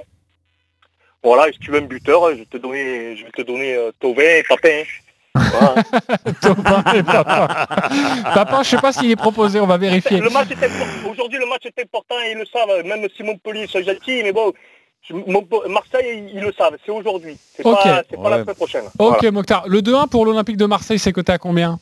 [1.22, 3.92] Voilà, si tu veux un buteur, je vais te donner, je vais te donner euh,
[4.00, 4.82] Thauvin et Papin.
[5.35, 5.74] Voilà.
[6.98, 7.02] Et.
[7.02, 9.61] Papa, je sais pas s'il est proposé.
[9.61, 10.18] On va vérifier.
[10.18, 10.48] Le match.
[11.11, 12.85] Aujourd'hui, le match est important et ils le savent.
[12.85, 14.52] Même si Montpellier sont gentils, mais bon,
[15.68, 16.76] Marseille, ils le savent.
[16.85, 17.38] C'est aujourd'hui.
[17.56, 17.82] C'est Ok.
[17.82, 18.85] pas, c'est pas la semaine prochaine.
[18.98, 19.30] Ok, Voilà.
[19.30, 19.64] Mokhtar.
[19.68, 21.78] Le 2-1 pour l'Olympique de Marseille, c'est coté à combien?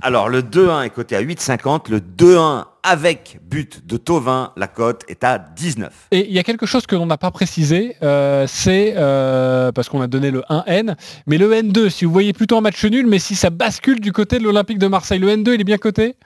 [0.00, 1.90] Alors le 2-1 est coté à 8,50.
[1.90, 5.92] Le 2-1 avec but de Tovin, la cote est à 19.
[6.10, 9.88] Et il y a quelque chose que l'on n'a pas précisé, euh, c'est euh, parce
[9.88, 10.94] qu'on a donné le 1N,
[11.26, 14.12] mais le N2, si vous voyez plutôt un match nul, mais si ça bascule du
[14.12, 16.16] côté de l'Olympique de Marseille, le N2, il est bien coté?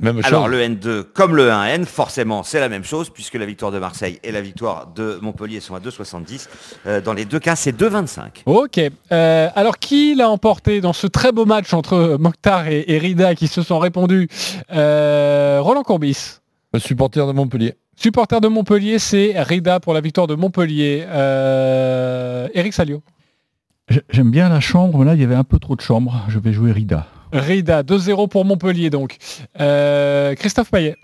[0.00, 0.52] Même Alors chose.
[0.52, 4.18] le N2 comme le 1N, forcément c'est la même chose puisque la victoire de Marseille
[4.22, 6.48] et la victoire de Montpellier sont à 2,70.
[6.86, 8.42] Euh, dans les deux cas c'est 2,25.
[8.46, 8.80] Ok.
[9.10, 13.34] Euh, alors qui l'a emporté dans ce très beau match entre Mokhtar et, et Rida
[13.34, 14.28] qui se sont répondus
[14.72, 16.38] Euh, Roland Courbis?
[16.72, 17.74] Le supporter de Montpellier.
[17.96, 21.04] Supporter de Montpellier, c'est Rida pour la victoire de Montpellier.
[21.08, 23.02] Euh, Eric Salio.
[23.88, 26.14] J'ai- J'aime bien la chambre, mais là, il y avait un peu trop de chambre.
[26.28, 27.06] Je vais jouer Rida.
[27.32, 29.16] Rida, 2-0 pour Montpellier donc.
[29.60, 30.96] Euh, Christophe Payet.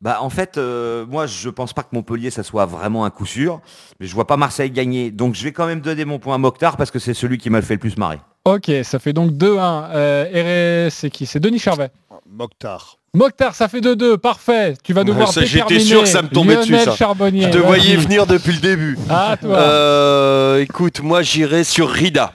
[0.00, 3.26] Bah en fait euh, moi je pense pas que Montpellier ça soit vraiment un coup
[3.26, 3.60] sûr,
[3.98, 5.10] mais je vois pas Marseille gagner.
[5.10, 7.50] Donc je vais quand même donner mon point à Mokhtar parce que c'est celui qui
[7.50, 8.18] m'a le fait le plus marrer.
[8.46, 9.90] Ok, ça fait donc 2-1.
[9.92, 11.26] Euh, c'est qui?
[11.26, 11.90] C'est Denis Charvet.
[12.26, 12.96] Mokhtar.
[13.12, 14.74] Mokhtar, ça fait 2-2, parfait.
[14.82, 16.96] Tu vas devoir Ça, j'étais sûr que ça me tombait Lionel dessus, ça.
[16.96, 17.42] Charbonnier.
[17.42, 18.96] Je te voyais venir depuis le début.
[19.10, 19.58] Ah, toi.
[19.58, 22.32] Euh, écoute, moi j'irai sur Rida.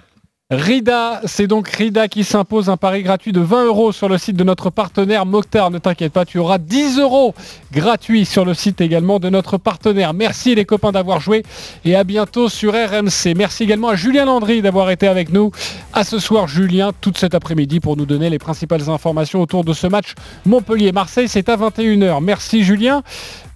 [0.52, 4.36] Rida, c'est donc Rida qui s'impose un pari gratuit de 20 euros sur le site
[4.36, 5.72] de notre partenaire Mokhtar.
[5.72, 7.34] Ne t'inquiète pas, tu auras 10 euros
[7.72, 10.14] gratuits sur le site également de notre partenaire.
[10.14, 11.42] Merci les copains d'avoir joué
[11.84, 13.34] et à bientôt sur RMC.
[13.36, 15.50] Merci également à Julien Landry d'avoir été avec nous.
[15.94, 19.74] À ce soir, Julien, toute cet après-midi pour nous donner les principales informations autour de
[19.74, 20.14] ce match
[20.46, 21.28] Montpellier-Marseille.
[21.28, 22.24] C'est à 21h.
[22.24, 23.02] Merci Julien.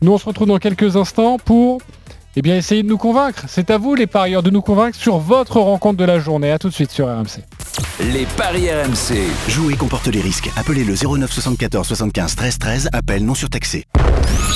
[0.01, 1.81] Nous on se retrouve dans quelques instants pour
[2.35, 3.45] Eh bien, essayez de nous convaincre.
[3.47, 6.51] C'est à vous, les parieurs, de nous convaincre sur votre rencontre de la journée.
[6.51, 7.43] A tout de suite sur RMC.
[8.13, 9.17] Les paris RMC.
[9.47, 10.49] Jouer comporte les risques.
[10.55, 12.89] Appelez le 09 74 75 13 13.
[12.93, 13.85] Appel non surtaxé.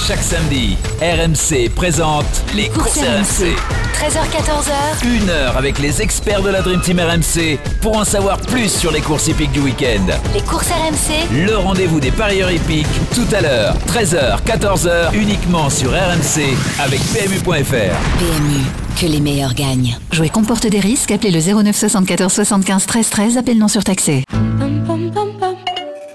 [0.08, 3.56] Chaque samedi, RMC présente les courses RMC.
[3.96, 5.06] 13h14h.
[5.06, 8.92] Une heure avec les experts de la Dream Team RMC pour en savoir plus sur
[8.92, 10.06] les courses hippiques du week-end.
[10.34, 11.46] Les courses RMC.
[11.46, 17.96] Le rendez-vous des parieurs hippiques tout à l'heure, 13h, 14h, uniquement sur RMC avec PMU.fr.
[18.20, 18.60] PMU,
[19.00, 19.98] que les meilleurs gagnent.
[20.12, 21.12] Jouer comporte des risques.
[21.12, 23.38] Appelez le 09 74 75 13 13.
[23.38, 24.24] Appel non surtaxé.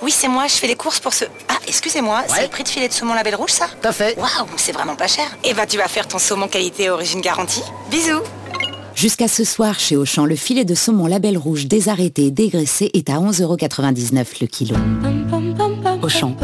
[0.00, 1.24] Oui, c'est moi, je fais les courses pour ce...
[1.48, 4.16] Ah, excusez-moi, c'est le prix de filet de saumon label rouge, ça Tout fait.
[4.16, 5.26] Waouh, c'est vraiment pas cher.
[5.44, 7.62] Eh ben, tu vas faire ton saumon qualité origine garantie.
[7.90, 8.22] Bisous
[8.94, 13.10] Jusqu'à ce soir, chez Auchan, le filet de saumon label rouge désarrêté et dégraissé est
[13.10, 14.76] à 11,99€ le kilo.
[16.02, 16.36] Auchan.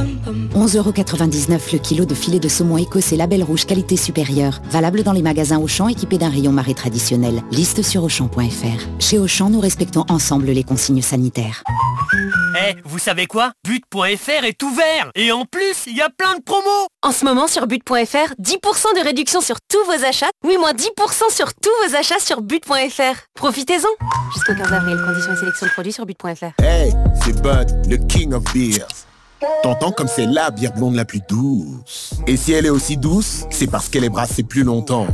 [0.54, 4.60] 11,99€ le kilo de filet de saumon écossais label rouge qualité supérieure.
[4.70, 7.42] Valable dans les magasins Auchan équipés d'un rayon marée traditionnel.
[7.50, 9.00] Liste sur Auchan.fr.
[9.00, 11.62] Chez Auchan, nous respectons ensemble les consignes sanitaires.
[12.54, 13.52] Eh, vous savez quoi?
[13.64, 17.48] But.fr est ouvert Et en plus, il y a plein de promos En ce moment
[17.48, 18.34] sur but.fr, 10%
[18.96, 20.30] de réduction sur tous vos achats.
[20.44, 23.20] Oui, moins 10% sur tous vos achats sur but.fr.
[23.34, 23.88] Profitez-en
[24.32, 26.62] Jusqu'au 15 avril, conditions et sélection de produits sur but.fr.
[26.62, 26.92] Hey,
[27.24, 28.86] c'est Bud, le king of beers.
[29.62, 32.14] T'entends comme c'est la bière blonde la plus douce.
[32.26, 35.06] Et si elle est aussi douce, c'est parce qu'elle est brassée plus longtemps.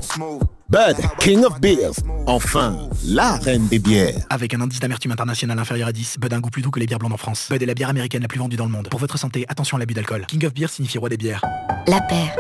[0.71, 1.95] Bud, king of beers.
[2.27, 4.15] Enfin, la reine des bières.
[4.31, 6.79] Avec un indice d'amertume international inférieur à 10, Bud a un goût plus doux que
[6.79, 7.49] les bières blondes en France.
[7.51, 8.89] Bud est la bière américaine la plus vendue dans le monde.
[8.89, 10.27] Pour votre santé, attention à l'abus d'alcool.
[10.29, 11.45] King of Beer signifie roi des bières.
[11.89, 12.37] La paire.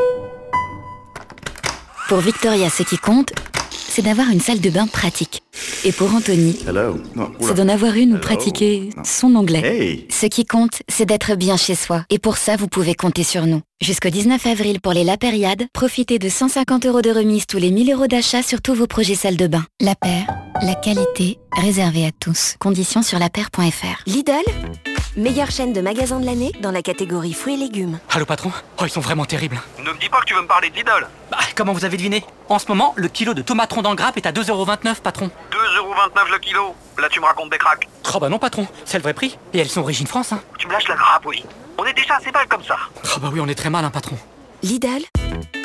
[2.08, 3.32] Pour Victoria, ce qui compte,
[3.70, 5.42] c'est d'avoir une salle de bain pratique.
[5.84, 6.56] Et pour Anthony,
[7.40, 10.06] c'est d'en avoir une où pratiquer son anglais.
[10.10, 12.04] Ce qui compte, c'est d'être bien chez soi.
[12.10, 13.62] Et pour ça, vous pouvez compter sur nous.
[13.80, 17.70] Jusqu'au 19 avril pour les La Périade, profitez de 150 euros de remise tous les
[17.70, 19.64] 1000 euros d'achat sur tous vos projets salle de bain.
[19.80, 20.26] La paire,
[20.62, 22.56] la qualité réservée à tous.
[22.58, 24.02] Conditions sur lapaire.fr.
[24.06, 24.32] Lidl
[25.16, 27.98] Meilleure chaîne de magasins de l'année dans la catégorie fruits et légumes.
[28.10, 29.60] Allô patron Oh, ils sont vraiment terribles.
[29.78, 31.96] Ne me dis pas que tu veux me parler de Lidl Bah, comment vous avez
[31.96, 32.22] deviné?
[32.48, 35.30] En ce moment, le kilo de tomatron dans le grappe est à 2,29€ patron.
[35.50, 37.88] 2,29€ le kilo Là tu me racontes des cracks.
[38.14, 39.38] Oh bah non patron, c'est le vrai prix.
[39.52, 40.40] Et elles sont origine France, hein.
[40.58, 41.44] Tu me lâches la grappe, oui.
[41.78, 42.76] On est déjà assez mal comme ça.
[43.16, 44.16] Oh bah oui, on est très mal, hein patron.
[44.62, 45.02] Lidl,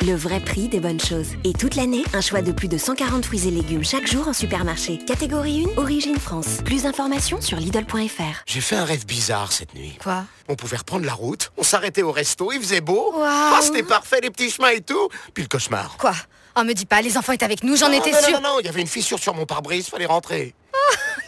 [0.06, 1.32] le vrai prix des bonnes choses.
[1.44, 4.32] Et toute l'année, un choix de plus de 140 fruits et légumes chaque jour en
[4.32, 5.00] supermarché.
[5.06, 6.60] Catégorie 1, Origine France.
[6.64, 8.44] Plus d'informations sur Lidl.fr.
[8.46, 9.98] J'ai fait un rêve bizarre cette nuit.
[10.02, 10.24] Quoi?
[10.48, 13.12] On pouvait reprendre la route, on s'arrêtait au resto, il faisait beau.
[13.16, 13.26] Waouh.
[13.26, 15.10] Ah, c'était parfait, les petits chemins et tout.
[15.34, 15.98] Puis le cauchemar.
[15.98, 16.14] Quoi?
[16.58, 18.42] Oh, me dis pas, les enfants étaient avec nous, j'en Non, étais non, sûre.
[18.42, 20.54] Non, non, il y avait une fissure sur mon pare-brise, fallait rentrer.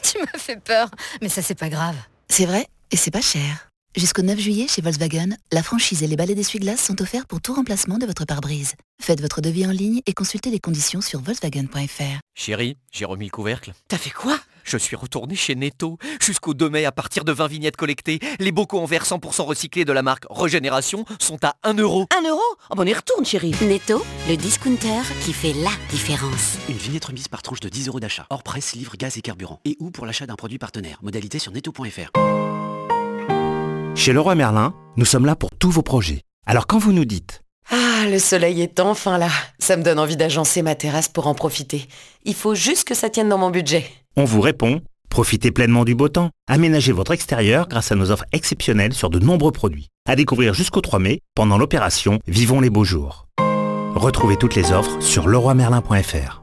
[0.04, 0.90] Tu m'as fait peur.
[1.22, 1.96] Mais ça, c'est pas grave.
[2.30, 3.70] C'est vrai, et c'est pas cher.
[3.96, 7.54] Jusqu'au 9 juillet, chez Volkswagen, la franchise et les balais d'essuie-glace sont offerts pour tout
[7.54, 8.76] remplacement de votre pare-brise.
[9.02, 12.20] Faites votre devis en ligne et consultez les conditions sur volkswagen.fr.
[12.36, 13.74] Chérie, j'ai remis le couvercle.
[13.88, 14.40] T'as fait quoi?
[14.68, 15.98] Je suis retourné chez Netto.
[16.22, 19.86] Jusqu'au 2 mai, à partir de 20 vignettes collectées, les bocaux en verre 100% recyclés
[19.86, 22.06] de la marque Régénération sont à 1 euro.
[22.14, 23.56] 1 euro Oh, bon, on y retourne, chérie.
[23.62, 26.58] Netto, le discounter qui fait la différence.
[26.68, 28.28] Une vignette remise par tranche de 10 euros d'achat.
[28.30, 29.62] Hors presse, livre, gaz et carburant.
[29.64, 31.00] Et ou pour l'achat d'un produit partenaire.
[31.02, 32.12] Modalité sur netto.fr.
[33.96, 36.24] Chez Leroy Merlin, nous sommes là pour tous vos projets.
[36.46, 39.30] Alors quand vous nous dites Ah, le soleil est enfin là.
[39.60, 41.88] Ça me donne envie d'agencer ma terrasse pour en profiter.
[42.26, 43.90] Il faut juste que ça tienne dans mon budget.
[44.20, 46.32] On vous répond Profitez pleinement du beau temps.
[46.50, 49.90] Aménagez votre extérieur grâce à nos offres exceptionnelles sur de nombreux produits.
[50.10, 53.28] À découvrir jusqu'au 3 mai pendant l'opération Vivons les beaux jours.
[53.94, 56.42] Retrouvez toutes les offres sur leroymerlin.fr.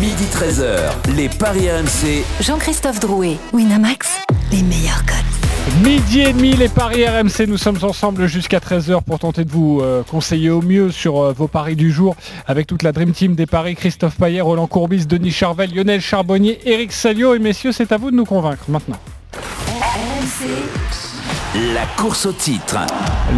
[0.00, 2.24] Midi 13h, les paris RMC.
[2.40, 4.08] Jean-Christophe Drouet, Winamax,
[4.50, 5.41] les meilleurs codes.
[5.84, 9.80] Midi et demi, les paris RMC, nous sommes ensemble jusqu'à 13h pour tenter de vous
[9.80, 13.34] euh, conseiller au mieux sur euh, vos paris du jour avec toute la Dream Team
[13.34, 17.92] des paris, Christophe Payet, Roland Courbis, Denis Charvel, Lionel Charbonnier, Eric Salio et messieurs, c'est
[17.92, 18.98] à vous de nous convaincre maintenant.
[21.54, 22.78] La course au titre.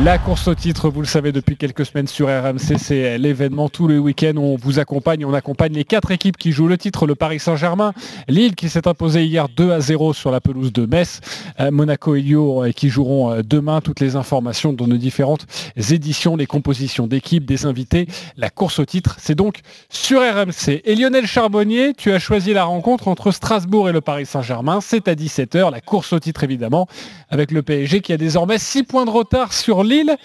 [0.04, 3.88] La course au titre, vous le savez depuis quelques semaines sur RMC, c'est l'événement tous
[3.88, 4.36] les week-ends.
[4.36, 7.08] On vous accompagne, on accompagne les quatre équipes qui jouent le titre.
[7.08, 7.92] Le Paris Saint-Germain,
[8.28, 11.22] Lille qui s'est imposé hier 2 à 0 sur la pelouse de Metz,
[11.58, 13.80] euh, Monaco et Lyon euh, qui joueront euh, demain.
[13.80, 15.46] Toutes les informations dans nos différentes
[15.76, 18.06] éditions, les compositions d'équipes, des invités.
[18.36, 20.82] La course au titre, c'est donc sur RMC.
[20.84, 24.78] Et Lionel Charbonnier, tu as choisi la rencontre entre Strasbourg et le Paris Saint-Germain.
[24.80, 26.86] C'est à 17h, la course au titre évidemment,
[27.28, 30.16] avec le PSG qui a désormais 6 points de retard sur Lille.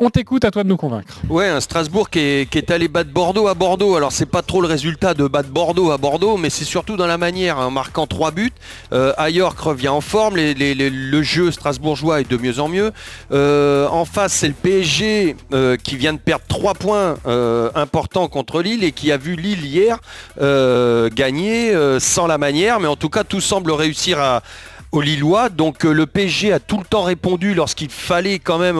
[0.00, 1.18] On t'écoute, à toi de nous convaincre.
[1.28, 3.96] Ouais, un Strasbourg qui est, allé battre Bordeaux à Bordeaux.
[3.96, 7.08] Alors c'est pas trop le résultat de battre Bordeaux à Bordeaux, mais c'est surtout dans
[7.08, 8.52] la manière, en marquant trois buts.
[8.92, 12.92] Euh, Ayork revient en forme, le jeu strasbourgeois est de mieux en mieux.
[13.32, 18.28] Euh, en face, c'est le PSG euh, qui vient de perdre trois points euh, importants
[18.28, 19.98] contre Lille et qui a vu Lille hier
[20.38, 24.42] gagner sans la manière, mais en tout cas tout semble réussir à
[24.92, 25.48] aux Lillois.
[25.48, 28.78] Donc euh, le PSG a tout le temps répondu lorsqu'il fallait quand même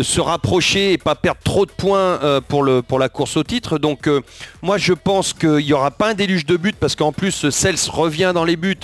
[0.00, 3.78] se rapprocher et pas perdre trop de points euh, pour, pour la course au titre.
[3.78, 4.22] Donc euh,
[4.62, 7.76] moi je pense qu'il n'y aura pas un déluge de buts parce qu'en plus Cels
[7.90, 8.78] revient dans les buts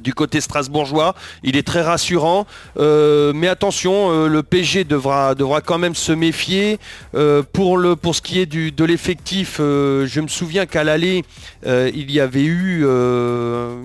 [0.00, 1.14] du côté strasbourgeois.
[1.42, 2.46] Il est très rassurant.
[2.78, 6.78] Euh, mais attention, euh, le PSG devra, devra quand même se méfier.
[7.14, 11.24] Euh, pour, le, pour ce qui est du, de l'effectif, je me souviens qu'à l'aller,
[11.66, 12.86] il y avait eu, il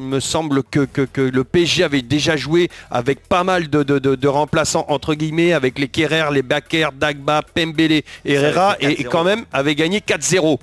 [0.05, 3.99] me semble que, que- que le PSG avait déjà joué avec pas mal de, de-
[3.99, 9.03] de- de remplaçants, entre guillemets, avec les Kerrer, les Baker, Dagba, Pembele, Herrera, et, et
[9.03, 9.07] 4-0.
[9.09, 10.57] quand même avait gagné 4-0.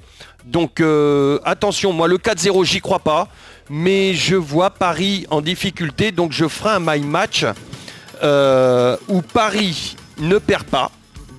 [0.45, 0.83] Donc
[1.45, 3.29] attention, moi le 4-0 j'y crois pas,
[3.71, 7.45] mais je vois Paris en difficulté, donc je ferai un my match
[8.23, 10.91] euh, où Paris ne perd pas.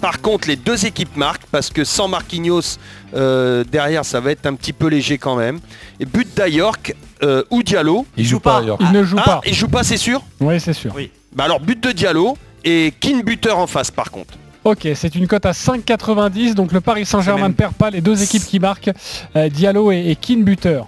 [0.01, 2.77] Par contre les deux équipes marquent parce que sans Marquinhos
[3.15, 5.59] euh, derrière ça va être un petit peu léger quand même.
[5.99, 8.05] Et but d'Ayork euh, ou Diallo.
[8.17, 8.61] Il joue pas.
[8.81, 9.41] Il ne joue Ah, pas.
[9.47, 10.21] il joue pas c'est sûr?
[10.41, 10.93] Oui, c'est sûr.
[11.33, 14.33] Bah alors but de Diallo et Kin buteur en face par contre.
[14.65, 16.53] Ok, c'est une cote à 5,90.
[16.55, 18.91] Donc le Paris Saint-Germain même- ne perd pas les deux équipes qui marquent,
[19.35, 20.87] euh, Diallo et, et Keane buteur.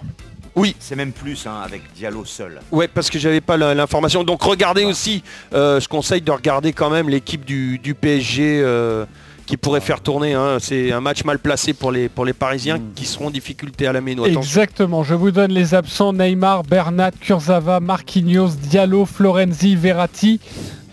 [0.58, 0.76] Oui.
[0.78, 2.60] C'est même plus hein, avec Diallo seul.
[2.70, 4.24] Ouais, parce que j'avais pas l'information.
[4.24, 5.22] Donc regardez aussi,
[5.54, 9.04] euh, je conseille de regarder quand même l'équipe du, du PSG euh,
[9.46, 10.34] qui pourrait faire tourner.
[10.34, 10.58] hein.
[10.60, 13.92] C'est un match mal placé pour les, pour les Parisiens qui seront en difficulté à
[13.92, 14.26] la méno.
[14.26, 20.40] Exactement, je vous donne les absents Neymar, Bernat, Kurzawa, Marquinhos, Diallo, Florenzi, Verratti,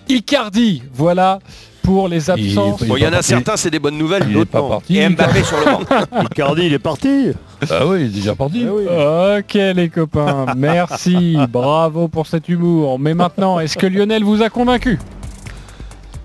[0.07, 0.83] Icardi.
[0.93, 1.39] Voilà
[1.85, 2.77] pour les absents.
[2.87, 4.23] Bon, il y en a certains, c'est des bonnes nouvelles.
[4.27, 4.97] Il est d'autres pas parti.
[4.97, 5.79] Et Mbappé sur le banc.
[6.23, 7.29] Icardi, il est parti.
[7.69, 8.65] Ah oui, il est déjà parti.
[8.67, 12.99] Ok les copains, merci, bravo pour cet humour.
[12.99, 14.99] Mais maintenant, est-ce que Lionel vous a convaincu?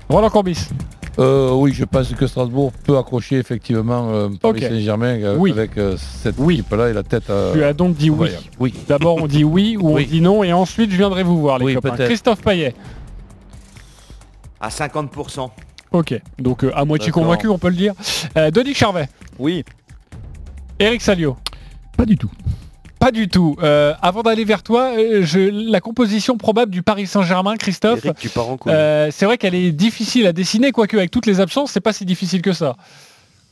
[0.09, 0.69] Roland Corbis
[1.19, 4.63] Euh, oui, je pense que Strasbourg peut accrocher effectivement euh, Paris.
[4.63, 5.53] Saint-Germain euh, Oui.
[5.53, 7.53] avec euh, cette équipe-là et la tête à...
[7.53, 8.29] Tu as donc dit oui.
[8.59, 8.75] Oui.
[8.89, 10.07] D'abord on dit oui ou Oui.
[10.09, 11.97] on dit non et ensuite je viendrai vous voir les Oui, copains.
[11.97, 12.75] Christophe Payet.
[14.61, 15.51] À 50%.
[15.93, 17.23] Ok, donc euh, à moitié D'accord.
[17.25, 17.95] convaincu on peut le dire.
[18.37, 19.09] Euh, Denis Charvet.
[19.39, 19.65] Oui.
[20.79, 21.37] Eric Salio.
[21.97, 22.31] Pas du tout.
[22.99, 23.57] Pas du tout.
[23.63, 28.19] Euh, avant d'aller vers toi, euh, je, la composition probable du Paris Saint-Germain, Christophe, Eric,
[28.19, 28.73] tu pars en couille.
[28.73, 31.95] euh, c'est vrai qu'elle est difficile à dessiner, quoique avec toutes les absences, c'est pas
[31.95, 32.77] si difficile que ça.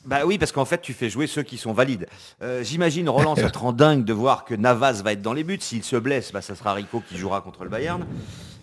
[0.07, 2.07] Bah oui, parce qu'en fait, tu fais jouer ceux qui sont valides.
[2.42, 5.44] Euh, J'imagine, Roland, ça te rend dingue de voir que Navas va être dans les
[5.44, 5.59] buts.
[5.61, 8.05] S'il se blesse, bah, ça sera Rico qui jouera contre le Bayern.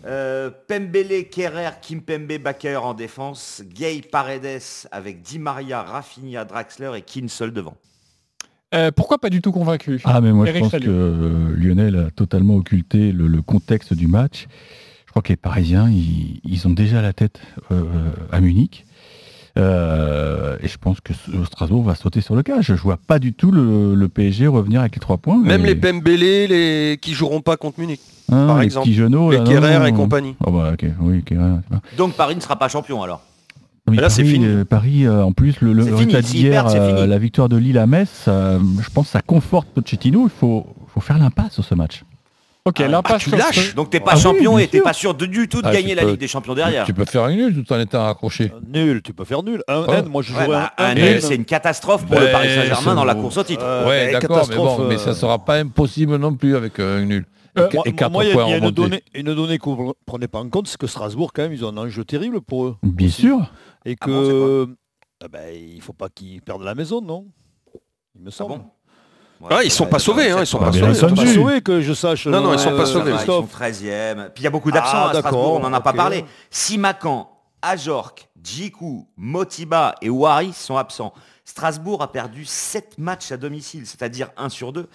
[0.05, 3.63] Euh, Pembele, Kerrer, Kimpembe, Baker en défense.
[3.65, 7.75] Gay, Paredes avec Di Maria, Rafinha, Draxler et Keane seul devant.
[8.73, 10.01] Euh, pourquoi pas du tout convaincu?
[10.03, 13.93] Ah mais moi Eric je pense que euh, Lionel a totalement occulté le, le contexte
[13.93, 14.47] du match.
[15.05, 17.39] Je crois que les Parisiens, ils, ils ont déjà la tête
[17.71, 17.83] euh,
[18.31, 18.85] à Munich.
[19.57, 21.13] Euh, et je pense que
[21.45, 22.61] Strasbourg va sauter sur le cas.
[22.61, 25.37] Je vois pas du tout le, le PSG revenir avec les trois points.
[25.41, 28.01] Même Et- les Pembele, les qui joueront pas contre Munich.
[28.31, 28.89] Ah, par les exemple.
[28.89, 29.85] genoux, les là, Kerrer non.
[29.85, 30.35] et compagnie.
[30.45, 31.57] Oh, bah, oui, Kerrer,
[31.97, 33.21] Donc Paris ne sera pas champion alors.
[33.87, 34.45] Oui, Là, c'est Paris, fini.
[34.47, 38.23] euh, Paris, euh, en plus, le, résultat d'hier, euh, la victoire de Lille à Metz,
[38.25, 40.23] je pense que ça conforte Pochettino.
[40.25, 42.03] Il faut, faut faire l'impasse sur ce match.
[42.67, 43.75] Ok, Ah, l'impasse tu sur lâches.
[43.75, 45.67] Donc t'es pas Ah oui, champion bien et t'es pas sûr de, du tout de
[45.67, 46.83] Ah, gagner tu la peux- Ligue des Champions derrière.
[46.87, 48.51] Tu peux faire un nul tout en étant accroché.
[48.67, 49.61] Nul, tu peux faire nul.
[49.67, 49.91] Un Oh.
[49.93, 51.21] N, moi je Ouais, jouerais bah, un, un un nul, N.
[51.21, 53.63] c'est une catastrophe pour le Paris Saint-Germain dans la course au titre.
[53.63, 56.79] Euh, ouais, mais d'accord, mais bon, mais euh, ça sera pas impossible non plus avec
[56.79, 57.25] euh, un nul.
[57.59, 59.91] Euh, et Moi, il y a- y a une donnée, une donnée que vous ne
[60.07, 62.65] prenez pas en compte, c'est que Strasbourg, quand même, ils ont un enjeu terrible pour
[62.65, 62.75] eux.
[62.81, 63.21] Bien aussi.
[63.21, 63.51] sûr.
[63.85, 64.67] Et Ah bon, que
[65.23, 67.27] ah ben, il faut pas qu'ils perdent la maison, non?
[68.15, 68.55] Il me Ah semble.
[68.55, 68.65] bon
[69.49, 70.89] Ah, ils sont pas sauvés, hein, ils sont pas sauvés.
[70.89, 72.27] ils sont pas sauvés, que je sache.
[72.27, 73.11] Non, non, ils sont pas euh, sauvés.
[73.11, 73.61] Ils sont Christophe.
[73.61, 74.29] 13e.
[74.29, 76.25] Puis il y a beaucoup d'absents Ah, à Strasbourg, on n'en a pas parlé.
[76.49, 77.29] Simacan,
[77.61, 81.13] Ajorc, Djikou, Motiba et Waris sont absents.
[81.43, 84.87] Strasbourg a perdu 7 matchs à domicile, c'est-à-dire 1 sur 2.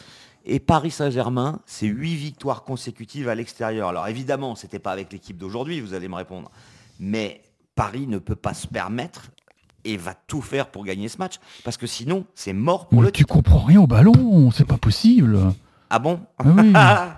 [0.46, 3.88] Et Paris Saint-Germain, c'est 8 victoires consécutives à l'extérieur.
[3.88, 6.50] Alors évidemment, c'était pas avec l'équipe d'aujourd'hui, vous allez me répondre.
[6.98, 7.42] Mais
[7.74, 9.31] Paris ne peut pas se permettre
[9.84, 11.34] et va tout faire pour gagner ce match.
[11.64, 14.78] Parce que sinon, c'est mort pour Mais le tu comprends rien au ballon, c'est pas
[14.78, 15.38] possible.
[15.92, 16.72] Ah bon Ah oui.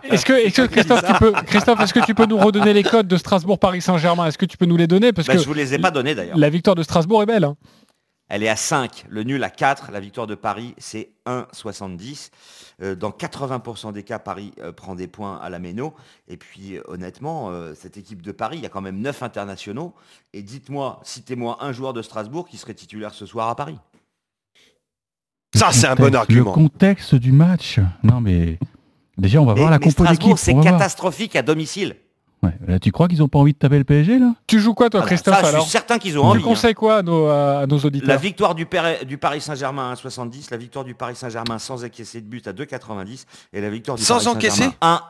[0.11, 2.83] Est-ce que, est-ce que Christophe, tu peux, Christophe, est-ce que tu peux nous redonner les
[2.83, 4.27] codes de Strasbourg-Paris Saint-Germain?
[4.27, 5.12] Est-ce que tu peux nous les donner?
[5.12, 6.38] Parce Bah, que Je vous les ai pas donnés d'ailleurs.
[6.38, 7.44] la victoire de Strasbourg est belle.
[7.44, 7.55] hein.
[8.33, 12.31] Elle est à 5, le nul à 4, la victoire de Paris c'est 1,70.
[12.81, 15.92] Euh, dans 80% des cas, Paris euh, prend des points à la Méno.
[16.29, 19.92] Et puis honnêtement, euh, cette équipe de Paris, il y a quand même 9 internationaux.
[20.33, 23.79] Et dites-moi, citez-moi un joueur de Strasbourg qui serait titulaire ce soir à Paris.
[25.55, 26.53] Ça, c'est un bon argument.
[26.53, 27.81] Le contexte du match.
[28.03, 28.59] Non, mais
[29.18, 30.16] déjà, on va voir la compo d'équipe.
[30.16, 31.97] Strasbourg, c'est catastrophique à domicile.
[32.43, 34.35] Ouais, là, tu crois qu'ils n'ont pas envie de taper le PSG, là?
[34.49, 36.41] Tu joues quoi, toi, Ah bah, Christophe ça, je suis certain qu'ils ont Tu envie,
[36.41, 36.45] hein.
[36.45, 38.09] conseilles quoi à nos, à nos auditeurs?
[38.09, 41.85] La victoire du, Père- du Paris Saint-Germain à 1,70, la victoire du Paris Saint-Germain sans
[41.85, 44.57] encaisser de but à 2,90 et la victoire du Sans Paris encaisser?
[44.63, 45.01] Saint-Germain 1.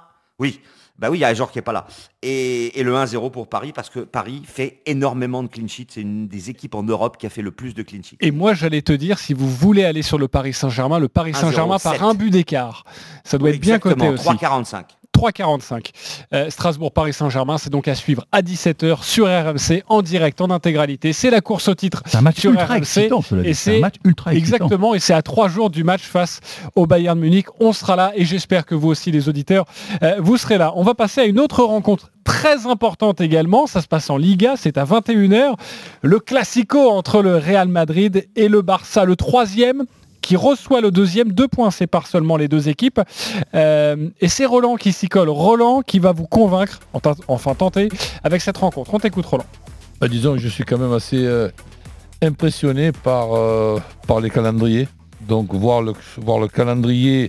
[0.41, 0.61] Oui,
[0.99, 1.87] bah oui, il y a un joueur qui est pas là.
[2.21, 5.87] Et, et le 1-0 pour Paris parce que Paris fait énormément de clean sheets.
[5.95, 8.19] C'est une des équipes en Europe qui a fait le plus de clean sheets.
[8.21, 11.33] Et moi, j'allais te dire, si vous voulez aller sur le Paris Saint-Germain, le Paris
[11.33, 12.03] 1-0, Saint-Germain par 7.
[12.03, 12.85] un but d'écart.
[13.25, 14.45] Ça doit être bien coté Exactement, aussi.
[14.45, 14.83] 3,45.
[15.23, 15.91] 3,45.
[16.35, 21.13] Euh, Strasbourg-Paris Saint-Germain, c'est donc à suivre à 17h sur RMC, en direct, en intégralité.
[21.13, 22.79] C'est la course au titre un match sur ultra RMC.
[22.79, 23.49] excitant, cela dit.
[23.51, 24.57] Et C'est un match ultra excitant.
[24.57, 26.41] Exactement, et c'est à trois jours du match face
[26.75, 27.47] au Bayern Munich.
[27.61, 29.65] On sera là, et j'espère que vous aussi, les auditeurs,
[30.03, 30.73] euh, vous serez là.
[30.75, 33.67] On va passer à une autre rencontre très importante également.
[33.67, 35.55] Ça se passe en Liga, c'est à 21h.
[36.03, 39.85] Le classico entre le Real Madrid et le Barça, le troisième
[40.23, 43.01] qui reçoit le deuxième, deux points séparent seulement les deux équipes.
[43.55, 45.29] Euh, et c'est Roland qui s'y colle.
[45.29, 47.89] Roland qui va vous convaincre, enfin- tenter,
[48.25, 48.95] avec cette rencontre.
[48.95, 49.45] On t'écoute Roland.
[50.01, 51.49] Bah, disons, je suis quand même assez euh,
[52.23, 54.89] impressionné par, euh, par les calendriers.
[55.29, 57.29] Donc voir le, voir le calendrier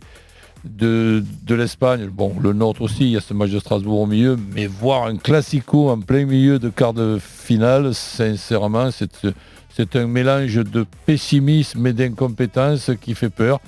[0.64, 4.06] de, de l'Espagne, bon, le nôtre aussi, il y a ce match de Strasbourg au
[4.06, 9.28] milieu, mais voir un classico en plein milieu de quart de finale, sincèrement, c'est,
[9.76, 13.60] c'est un mélange de pessimisme et d'incompétence qui fait peur.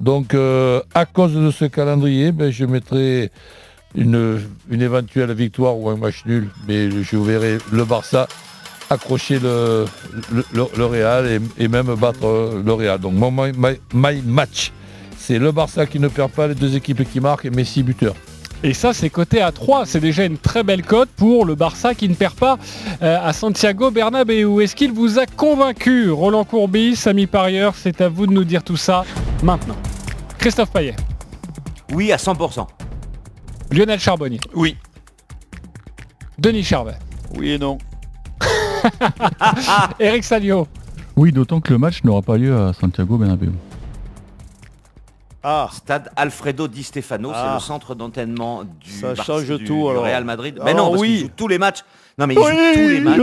[0.00, 3.30] Donc, euh, à cause de ce calendrier, ben, je mettrai
[3.94, 8.26] une, éventuelle victoire ou un match nul, mais je verrai le Barça
[8.90, 9.86] accrocher le,
[10.52, 12.98] le, Real et, même battre euh, le Real.
[12.98, 14.72] Donc mon my, match,
[15.16, 18.14] c'est le Barça qui ne perd pas, les deux équipes qui marquent et Messi buteur.
[18.64, 19.86] Et ça, c'est coté à 3.
[19.86, 22.58] C'est déjà une très belle cote pour le Barça qui ne perd pas
[23.02, 24.60] euh, à Santiago Bernabéu.
[24.60, 28.62] Est-ce qu'il vous a convaincu Roland Courbis, Samy Parieur, c'est à vous de nous dire
[28.62, 29.04] tout ça
[29.42, 29.76] maintenant.
[30.38, 30.94] Christophe Payet.
[31.92, 32.66] Oui, à 100%.
[33.72, 34.40] Lionel Charbonnier.
[34.54, 34.76] Oui.
[36.38, 36.98] Denis Charvet.
[37.36, 37.78] Oui et non.
[40.00, 40.68] Eric Salio.
[41.16, 43.52] Oui, d'autant que le match n'aura pas lieu à Santiago Bernabéu.
[45.44, 45.68] Ah.
[45.72, 47.54] Stade Alfredo Di Stefano, c'est Ah.
[47.54, 50.04] le centre d'entraînement du, Ça Barça- change du- tout, du alors.
[50.04, 50.58] Real Madrid.
[50.64, 51.08] Mais Alors, non, parce oui.
[51.08, 51.80] qu'il joue tous les matchs.
[52.18, 53.18] Non mais il Oui, joue tous les matchs.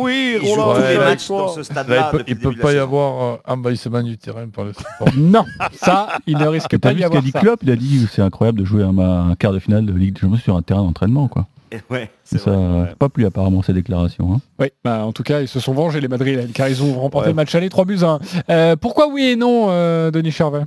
[0.00, 2.10] Oui, Il joue tous les matchs dans ce Là, stade-là.
[2.12, 2.82] il peut, il le peut la pas y saison.
[2.84, 5.08] avoir euh, envahissement du terrain par le support.
[5.16, 7.32] Non, ça, il ne risque T'as pas vu d'y ce qu'a avoir dit.
[7.32, 7.60] Klopp?
[7.62, 10.14] Il a dit que c'est incroyable de jouer un, un quart de finale de Ligue
[10.14, 11.46] des Champions sur un terrain d'entraînement, quoi.
[11.90, 12.50] Ouais, C'est ça,
[12.88, 14.32] c'est pas plus apparemment ces déclarations.
[14.34, 14.40] hein.
[14.58, 17.26] Oui, bah, en tout cas, ils se sont vengés les Madrilènes car ils ont remporté
[17.26, 17.32] Ouais.
[17.32, 18.18] le match aller 3 buts à 1.
[18.50, 20.62] Euh, pourquoi oui et non, euh, Denis Charvet?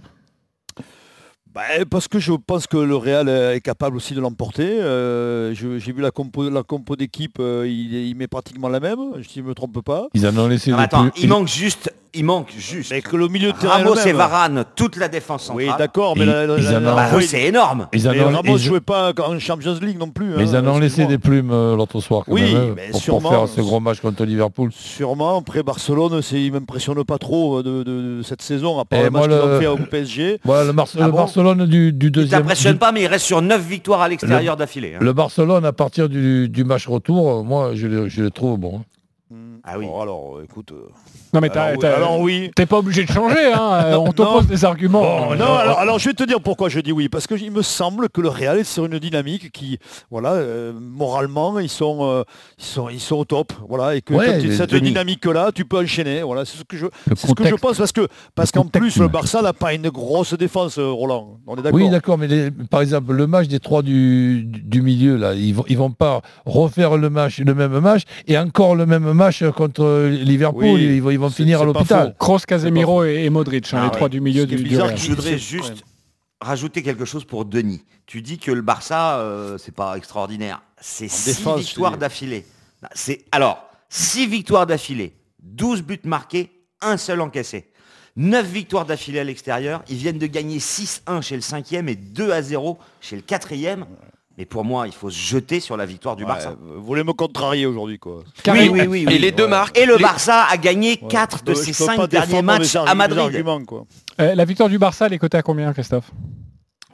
[1.53, 4.63] Bah, parce que je pense que le Real est capable aussi de l'emporter.
[4.81, 8.99] Euh, J'ai vu la compo, la compo d'équipe, euh, il, il met pratiquement la même,
[9.27, 10.07] si je ne me trompe pas.
[10.13, 12.91] Ils en ont laissé mais attends, plus- il manque juste, il manque juste.
[12.91, 14.07] Mais que le milieu de terrain Ramos même.
[14.07, 15.65] et Varane, toute la défense centrale.
[15.67, 17.87] Oui, d'accord, mais la- Bah, oui, c'est énorme.
[17.93, 20.33] Ils en mais ont- Ramos ne jouait pas en Champions League non plus.
[20.35, 22.73] mais ils hein, en ont laissé des plumes euh, l'autre soir quand Oui, même, hein,
[22.75, 23.29] mais pour, pour sûrement.
[23.29, 24.69] faire ce gros match contre Liverpool.
[24.73, 28.85] Sûrement, après Barcelone, c'est- il m'impressionne pas trop euh, de, de- de cette saison, à
[28.85, 30.39] part Et le match qu'ils ont fait au PSG.
[30.43, 32.39] Voilà, le, Ah le bon Barcelone du, du Il deuxième.
[32.41, 34.95] t'impressionne du- pas, mais il reste sur 9 victoires à l'extérieur d'affilée.
[34.95, 34.99] hein.
[35.01, 38.81] Le Barcelone, à partir du, du match retour, moi, je le, je le trouve bon.
[39.63, 39.85] Ah oui.
[39.85, 40.71] Bon, alors, écoute.
[40.71, 40.87] euh,
[41.33, 42.51] Non mais t'as- alors, oui, t'as- alors oui.
[42.55, 45.01] t'es pas obligé de changer, hein, euh, on t'oppose des arguments.
[45.29, 47.09] Oh, non, alors, alors, je vais te dire pourquoi je dis oui.
[47.09, 49.77] Parce qu'il me semble que le Real est sur une dynamique qui,
[50.09, 52.23] voilà, euh, moralement, ils sont, euh,
[52.57, 53.53] ils sont, ils sont au top.
[53.69, 54.89] Voilà, et que Ouais, quand cette Denis.
[54.89, 56.23] dynamique-là, tu peux enchaîner.
[56.23, 58.97] Voilà, c'est ce que je, c'est ce que je pense parce que, parce qu'en plus
[58.97, 59.07] le.
[59.07, 61.37] Barça n'a pas une grosse défense, euh, Roland.
[61.45, 61.79] On est d'accord.
[61.79, 65.33] Oui, d'accord, mais les- par exemple, le match des trois du, du- du milieu, là,
[65.33, 69.11] ils vont, ils vont pas refaire le match, le même match, et encore le même
[69.13, 70.63] match contre euh, Liverpool.
[70.63, 72.15] Oui, ils vont, ils vont finir à l'hôpital.
[72.19, 73.95] Kroos, Casemiro et, et Modric, hein, Ah les ouais.
[73.95, 74.95] trois du milieu du, du bizarre.
[74.95, 75.75] Je voudrais juste ouais.
[76.41, 77.83] rajouter quelque chose pour Denis.
[78.05, 80.61] Tu dis que le Barça, euh, c'est pas extraordinaire.
[80.79, 82.45] C'est 6 défense, victoires d'affilée.
[82.93, 86.49] C'est Alors, 6 victoires d'affilée, 12 buts marqués,
[86.81, 87.67] un seul encaissé.
[88.17, 89.83] 9 victoires d'affilée à l'extérieur.
[89.87, 93.85] Ils viennent de gagner 6-1 chez le cinquième et 2-0 chez le quatrième.
[94.37, 96.55] Mais pour moi, il faut se jeter sur la victoire du Ouais, Barça.
[96.59, 98.23] vous voulez me contrarier aujourd'hui, quoi.
[98.47, 99.13] Oui, oui, oui, oui.
[99.13, 99.77] Et les deux marques.
[99.77, 101.07] Et le les- Barça a gagné Ouais.
[101.09, 103.19] 4 de peux- ses je peux 5 pas derniers matchs à Madrid.
[103.19, 103.85] arguments, quoi.
[104.19, 106.11] Euh, la victoire du Barça, elle est cotée à combien, Christophe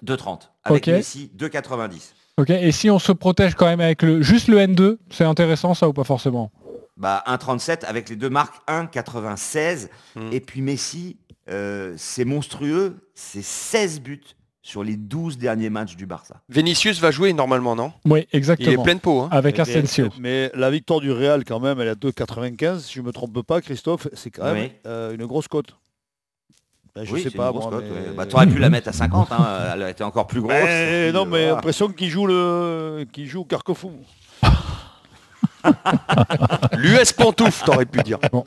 [0.02, 0.52] 2,30.
[0.63, 0.93] Avec Ok.
[0.93, 2.13] Messi, 2,90.
[2.38, 5.73] Ok, et si on se protège quand même avec le juste le N2, c'est intéressant
[5.73, 6.52] ça ou pas forcément
[6.97, 9.89] Bah 1,37 avec les deux marques 1,96.
[10.15, 10.30] Hmm.
[10.32, 11.17] Et puis Messi,
[11.50, 14.21] euh, c'est monstrueux, c'est 16 buts
[14.67, 16.41] sur les 12 derniers matchs du Barça.
[16.49, 17.93] Vinicius va jouer normalement, non?
[18.03, 18.69] Oui, exactement.
[18.71, 19.21] Il est plein de peau.
[19.21, 19.30] hein.
[19.32, 20.10] Avec Mais- Asensio.
[20.19, 22.79] Mais la victoire du Real, quand même, elle est à 2,95.
[22.83, 24.71] Si je ne me trompe pas, Christophe, c'est quand même Oui.
[24.85, 25.77] euh, une grosse cote.
[26.94, 28.13] Ben, je Oui, sais pas, moi, cote, mais- ouais.
[28.17, 30.52] Bah, t'aurais pu la mettre à 50, hein, elle a été encore plus grosse.
[30.54, 31.13] Non, mais
[31.46, 31.52] Voilà.
[31.54, 33.92] l'impression qu'il joue le, qu'il joue au Carquefou.
[36.78, 38.18] L'US Pantouf, t'aurais pu dire.
[38.34, 38.44] Non,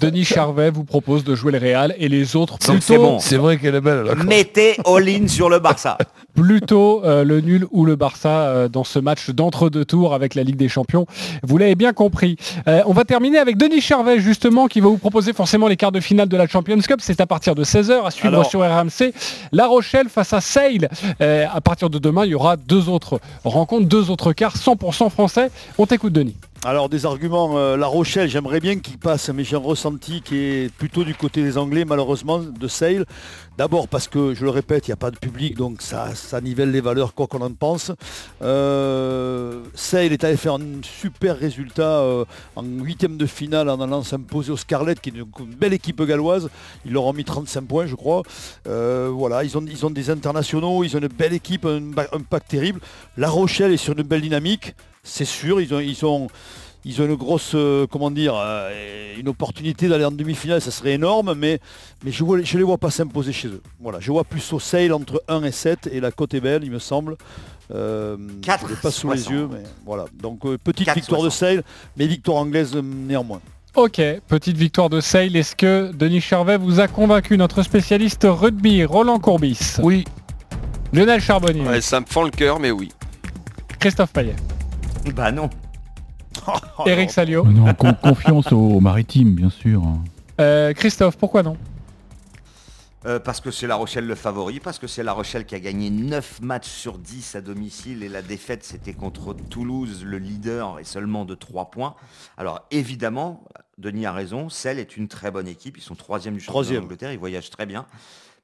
[0.00, 3.18] Denis, Charvet vous propose de jouer le Real et les autres plutôt, c'est bon.
[3.18, 4.02] C'est vrai qu'elle est belle.
[4.02, 4.14] là.
[4.14, 5.98] Mettez all-in sur le Barça.
[6.34, 10.42] plutôt euh, le nul ou le Barça euh, dans ce match d'entre-deux tours avec la
[10.42, 11.06] Ligue des Champions.
[11.42, 12.36] Vous l'avez bien compris.
[12.68, 15.92] Euh, on va terminer avec Denis Charvet justement qui va vous proposer forcément les quarts
[15.92, 17.00] de finale de la Champions Cup.
[17.02, 19.12] C'est à partir de 16h à suivre Alors- sur RMC.
[19.52, 20.88] La Rochelle face à Sale.
[21.20, 25.10] Euh, à partir de demain, il y aura deux autres rencontres, deux autres quarts 100%
[25.10, 25.50] français.
[25.78, 26.36] On t'écoute Denis.
[26.64, 30.36] Alors des arguments, euh, La Rochelle, j'aimerais bien qu'il passe, mais j'ai un ressenti qui
[30.36, 33.04] est plutôt du côté des Anglais, malheureusement, de Sale.
[33.58, 36.40] D'abord parce que, je le répète, il n'y a pas de public, donc ça, ça
[36.40, 37.92] nivelle les valeurs, quoi qu'on en pense.
[38.42, 42.24] Euh, Sale est allé faire un super résultat euh,
[42.56, 45.24] en huitième de finale en allant s'imposer au Scarlet, qui est une,
[45.54, 46.48] belle équipe galloise.
[46.86, 48.22] Ils leur ont mis 35 points, je crois.
[48.66, 52.48] Euh, voilà, ils ont, ils ont des internationaux, ils ont une belle équipe, un pack
[52.48, 52.80] terrible.
[53.16, 55.60] La Rochelle est sur une belle dynamique, c'est sûr.
[55.60, 56.28] Ils ont, ils ont,
[56.84, 60.92] ils ont une grosse, euh, comment dire, euh, une opportunité d'aller en demi-finale, ça serait
[60.92, 61.60] énorme, mais,
[62.04, 63.62] mais je ne je les vois pas s'imposer chez eux.
[63.80, 66.64] Voilà, je vois plus au sale entre 1 et 7, et la cote est belle,
[66.64, 67.16] il me semble.
[67.74, 69.32] Euh, Quatre je l'ai pas sous les 60.
[69.32, 70.06] yeux, mais voilà.
[70.20, 71.32] Donc euh, petite victoire de 60.
[71.32, 71.64] sale,
[71.96, 73.40] mais victoire anglaise néanmoins.
[73.74, 75.34] Ok, petite victoire de Sale.
[75.34, 79.76] Est-ce que Denis Charvet vous a convaincu Notre spécialiste rugby, Roland Courbis?
[79.82, 80.04] Oui.
[80.92, 81.66] Lionel Charbonnier.
[81.66, 82.90] Ouais, ça me fend le cœur, mais oui.
[83.78, 84.36] Christophe Payet.
[85.14, 85.50] Bah non.
[86.86, 87.44] Eric Salio.
[87.44, 89.82] Non, con- confiance aux maritimes, bien sûr.
[90.40, 91.56] Euh, Christophe, pourquoi non?
[93.04, 95.60] Euh, parce que c'est La Rochelle le favori, parce que c'est La Rochelle qui a
[95.60, 100.78] gagné 9 matchs sur 10 à domicile et la défaite c'était contre Toulouse, le leader,
[100.78, 101.96] et seulement de 3 points.
[102.38, 103.42] Alors évidemment,
[103.78, 106.82] Denis a raison, Celle est une très bonne équipe, ils sont troisième du championnat Troisième.
[106.82, 107.86] d'Angleterre, ils voyagent très bien.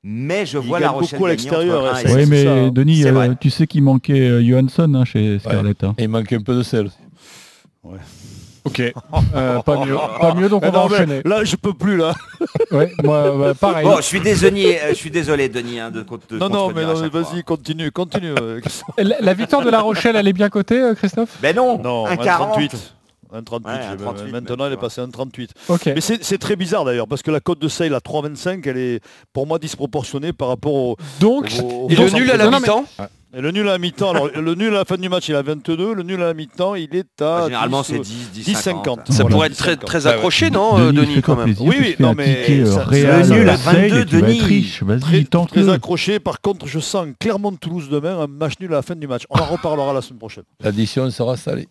[0.05, 2.71] Mais je vois La Rochelle beaucoup à l'extérieur, hein, Oui, mais ça, hein.
[2.71, 5.83] Denis, euh, tu sais qu'il manquait euh, Johansson hein, chez Scarlett.
[5.83, 5.95] hein.
[5.99, 6.91] Et il manque un peu de sel.
[8.65, 8.81] Ok.
[9.35, 9.97] Euh, pas mieux.
[10.21, 11.23] Pas mieux, donc on va non, enchaîner.
[11.25, 12.15] là, je peux plus là.
[12.71, 13.85] Ouais, moi, bah, pareil.
[13.87, 17.43] Bon, je suis désolé, je suis désolé Denis hein, de, de non, non, mais vas-y,
[17.43, 18.35] continue, continue.
[18.99, 21.39] La, la victoire de La Rochelle, elle est bien cotée, Christophe?
[21.41, 22.25] Ben non, non, un 1,38.
[22.25, 22.95] 40.
[23.33, 23.67] 1,38.
[23.67, 25.51] Ouais, j'ai- 1,38, Maintenant, elle est passée à 1,38.
[25.69, 25.87] Ok.
[25.87, 29.01] Mais c'est très bizarre d'ailleurs, parce que la cote de sale à 3,25, elle est
[29.33, 30.97] pour moi disproportionnée par rapport au.
[31.21, 32.85] Donc, au- au- Et au- le nul à la mi-temps
[33.37, 35.33] Et le nul à la mi-temps, alors le nul à la fin du match, il
[35.33, 37.41] est à 22, le nul à la mi-temps, il est à.
[37.41, 38.85] Bah, Généralement 10, c'est euh, 10, 10, 10, 50.
[38.97, 39.13] 50.
[39.13, 40.15] Ça Voilà, pourrait être très, 10, très 50.
[40.17, 43.57] accroché, non, euh, Denis, fais-toi quand même Oui, oui, non, mais euh, le nul à
[43.59, 44.41] Sale, 22, et tu vas être Denis.
[44.41, 44.83] riche.
[44.83, 46.21] Vas-y, Très, tente très accroché.
[46.21, 49.25] Par contre, je sens Clermont-Toulouse demain, un match nul à la fin du match.
[49.29, 50.45] On en reparlera la semaine prochaine.
[50.65, 51.69] L'addition sera salée.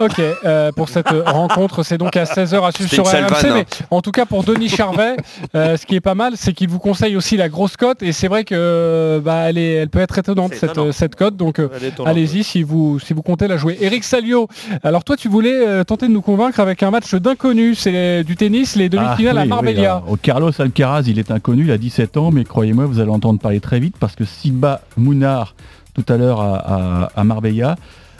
[0.00, 3.42] Ok, euh, pour cette rencontre, c'est donc à 16h à suivre sur RMC.
[3.42, 3.64] Mais hein.
[3.90, 5.16] en tout cas, pour Denis Charvet,
[5.54, 8.02] euh, ce qui est pas mal, c'est qu'il vous conseille aussi la grosse cote.
[8.02, 11.36] Et c'est vrai que bah, elle, est, elle peut être étonnante, cette, cette cote.
[11.36, 11.68] Donc euh,
[12.04, 13.76] allez-y si vous, si vous comptez la jouer.
[13.80, 14.48] Eric Salio,
[14.82, 17.74] alors toi, tu voulais euh, tenter de nous convaincre avec un match d'inconnu.
[17.74, 20.02] C'est du tennis, les demi-finales Ah, à oui, Marbella.
[20.22, 23.60] Carlos Alcaraz, il est inconnu, il a 17 ans, mais croyez-moi, vous allez entendre parler
[23.60, 25.54] très vite parce que s'il bat Mounard
[25.94, 27.76] tout à l'heure à, à- à Marbella,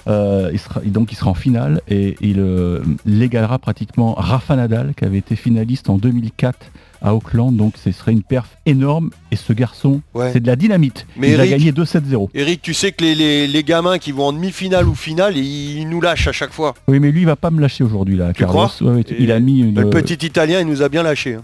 [0.08, 4.94] euh, il sera, donc il sera en finale et il euh, l'égalera pratiquement Rafa Nadal
[4.96, 6.58] qui avait été finaliste en 2004
[7.02, 7.54] à Auckland.
[7.54, 10.30] Donc ce serait une perf énorme et ce garçon, Ouais.
[10.32, 11.06] c'est de la dynamite.
[11.16, 12.30] Mais il a gagné 2-7-0.
[12.34, 15.78] Eric, tu sais que les, les- les gamins qui vont en demi-finale ou finale, ils,
[15.80, 16.74] ils nous lâchent à chaque fois.
[16.88, 18.32] Oui, mais lui, il va pas me lâcher aujourd'hui là.
[18.32, 18.66] Tu Carlos.
[18.68, 19.78] crois Ouais, ouais, il a mis une.
[19.80, 21.34] Le petit Italien, il nous a bien lâché.
[21.34, 21.42] hein.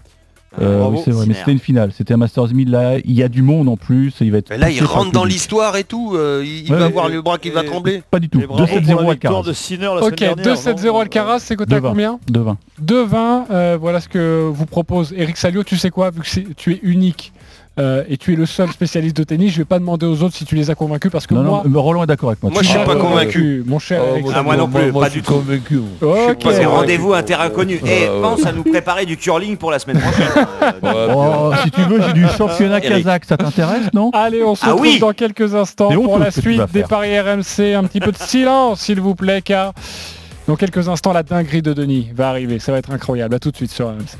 [0.60, 1.90] Euh, oui, c'est vrai, mais c'était une finale.
[1.96, 2.98] C'était un Masters 1000 là.
[3.04, 4.08] Il y a du monde en plus.
[4.20, 6.12] Et il va être Mais là, il rentre dans l'histoire et tout.
[6.14, 8.02] euh, il Ouais, va avoir le bras qui va trembler.
[8.10, 8.40] Pas du tout.
[8.40, 9.42] Et bravo pour 2-7-0 la victoire Alcaraz.
[9.42, 10.54] de Sinner la Ok, semaine dernière.
[10.54, 11.82] 2-7-0 non Alcaraz, c'est coté à 2-20.
[11.88, 12.56] combien 2-20.
[12.82, 15.64] 2-20, euh, voilà ce que vous propose Eric Salio.
[15.64, 17.32] Tu sais quoi, vu que tu es unique
[17.78, 20.34] euh, et tu es le seul spécialiste de tennis, je vais pas demander aux autres
[20.36, 22.52] si tu les as convaincus parce que Non, moi, non, Roland est d'accord avec moi.
[22.52, 23.62] Moi, je suis Ah, pas ouais, convaincu.
[23.66, 25.32] Mon cher Oh, Ah, moi non plus, moi, pas je du suis tout.
[25.34, 25.80] convaincu.
[26.00, 26.30] moi.
[26.30, 26.36] Ok.
[26.42, 27.80] C'est Ouais, rendez-vous à terrain connu.
[27.84, 30.46] Et pense à nous préparer du curling pour la semaine prochaine.
[30.84, 34.10] Euh, Oh, si tu veux, j'ai du championnat kazakh, ça t'intéresse, non?
[34.12, 37.74] Allez, on se Ah retrouve oui dans quelques instants pour la suite des paris RMC.
[37.74, 39.72] Un petit peu de silence, s'il vous plaît, car
[40.46, 42.58] dans quelques instants, la dinguerie de Denis va arriver.
[42.58, 43.34] Ça va être incroyable.
[43.34, 44.16] À tout de suite sur RMC.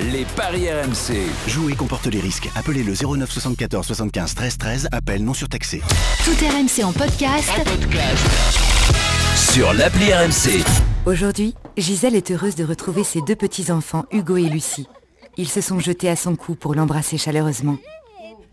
[0.00, 1.28] Les paris RMC.
[1.46, 2.48] Jouer comporte les risques.
[2.54, 4.88] Appelez le 09 74 75 13 13.
[4.92, 5.82] Appel non surtaxé.
[6.24, 7.50] Tout RMC en podcast.
[9.36, 10.64] Sur l'appli RMC.
[11.04, 14.86] Aujourd'hui, Gisèle est heureuse de retrouver ses deux petits-enfants, Hugo et Lucie.
[15.36, 17.76] Ils se sont jetés à son cou pour l'embrasser chaleureusement.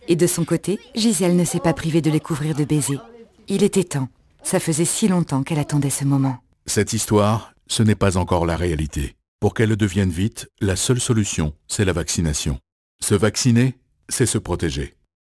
[0.09, 3.01] Et de son côté, Gisèle ne s'est pas privée de les couvrir de baisers.
[3.47, 4.09] Il était temps.
[4.43, 6.39] Ça faisait si longtemps qu'elle attendait ce moment.
[6.65, 9.16] Cette histoire, ce n'est pas encore la réalité.
[9.39, 12.57] Pour qu'elle le devienne vite, la seule solution, c'est la vaccination.
[12.99, 13.75] Se vacciner,
[14.09, 14.95] c'est se protéger.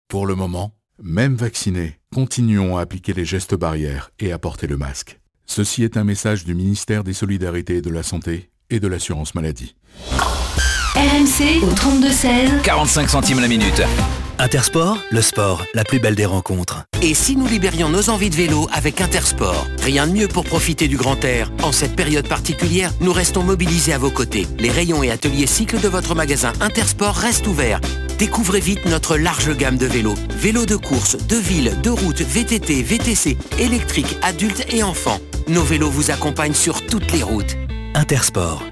[0.08, 0.72] Pour le moment,
[1.02, 5.20] même vaccinés, continuons à appliquer les gestes barrières et à porter le masque.
[5.44, 9.34] Ceci est un message du ministère des Solidarités et de la Santé et de l'Assurance
[9.34, 9.76] Maladie.
[10.94, 12.62] RMC au 3216.
[12.62, 13.82] 45 centimes la minute.
[14.40, 16.86] Intersport, le sport, la plus belle des rencontres.
[17.02, 20.88] Et si nous libérions nos envies de vélo avec Intersport Rien de mieux pour profiter
[20.88, 21.52] du grand air.
[21.62, 24.46] En cette période particulière, nous restons mobilisés à vos côtés.
[24.58, 27.82] Les rayons et ateliers cycles de votre magasin Intersport restent ouverts.
[28.18, 30.16] Découvrez vite notre large gamme de vélos.
[30.30, 35.20] Vélos de course, de ville, de route, VTT, VTC, électriques, adultes et enfants.
[35.48, 37.58] Nos vélos vous accompagnent sur toutes les routes.
[37.92, 38.62] Intersport.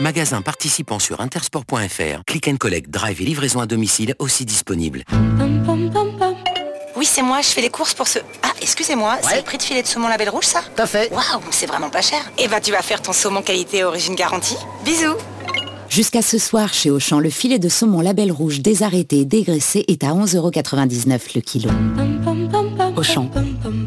[0.00, 2.22] Magasin participant sur intersport.fr.
[2.26, 5.02] Click and collect, drive et livraison à domicile aussi disponible.
[6.96, 8.20] Oui, c'est moi, je fais les courses pour ce...
[8.42, 11.42] Ah, excusez-moi, c'est le prix de filet de saumon label rouge, ça T'as fait Waouh,
[11.50, 12.20] c'est vraiment pas cher.
[12.38, 14.56] Eh bah, tu vas faire ton saumon qualité origine garantie.
[14.84, 15.16] Bisous
[15.88, 20.04] Jusqu'à ce soir, chez Auchan, le filet de saumon label rouge désarrêté et dégraissé est
[20.04, 21.70] à 11,99€ le kilo.
[22.96, 23.30] Auchan.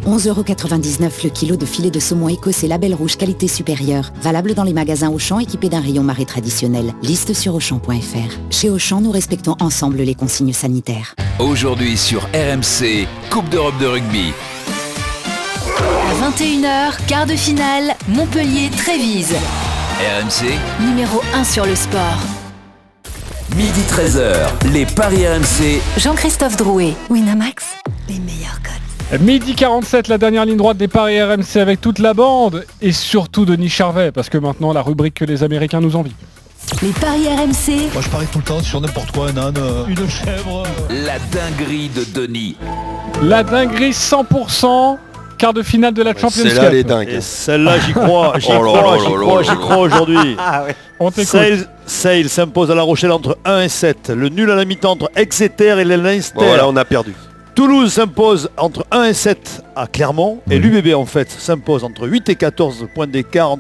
[0.06, 4.12] 11,99€ le kilo de filet de saumon écossais label rouge qualité supérieure.
[4.22, 6.94] Valable dans les magasins Auchan équipés d'un rayon marée traditionnel.
[7.04, 8.38] Liste sur Auchan.fr.
[8.50, 11.16] Chez Auchan, nous respectons ensemble les consignes sanitaires.
[11.40, 14.34] Aujourd'hui sur RMC, Coupe d'Europe de rugby.
[15.78, 19.34] À 21h, quart de finale, Montpellier-Trévise.
[20.00, 22.18] RMC, Numéro 1 sur le sport.
[23.56, 24.34] midi 13h,
[24.74, 25.82] les Paris RMC.
[25.98, 27.66] Jean-Christophe Drouet, Winamax,
[28.12, 29.22] les meilleurs codes.
[29.22, 33.46] Midi 47, la dernière ligne droite des Paris RMC avec toute la bande et surtout
[33.46, 36.14] Denis Charvet, parce que maintenant la rubrique que les Américains nous envient.
[36.82, 39.86] Les paris RMC, Moi je parie tout le temps sur n'importe quoi, un âne, euh,
[39.88, 40.64] une chèvre.
[40.90, 42.56] La dinguerie de Denis.
[43.22, 44.98] La dinguerie 100%,
[45.38, 46.72] quart de finale de la Champions C'est là Cup.
[46.72, 47.10] les dingues.
[47.10, 50.38] Et celle-là j'y crois, j'y Oh crois, j'y crois, j'y crois aujourd'hui.
[51.00, 51.68] On t'écoute.
[51.86, 54.12] Sale, s'impose à La Rochelle entre 1 et 7.
[54.16, 56.36] Le nul à la mi-temps entre Exeter et les Leinster.
[56.38, 57.14] Bon, voilà, on a perdu.
[57.62, 60.40] Toulouse s'impose entre 1 et 7 à Clermont.
[60.50, 63.56] Et l'UBB en fait s'impose entre 8 et 14 points d'écart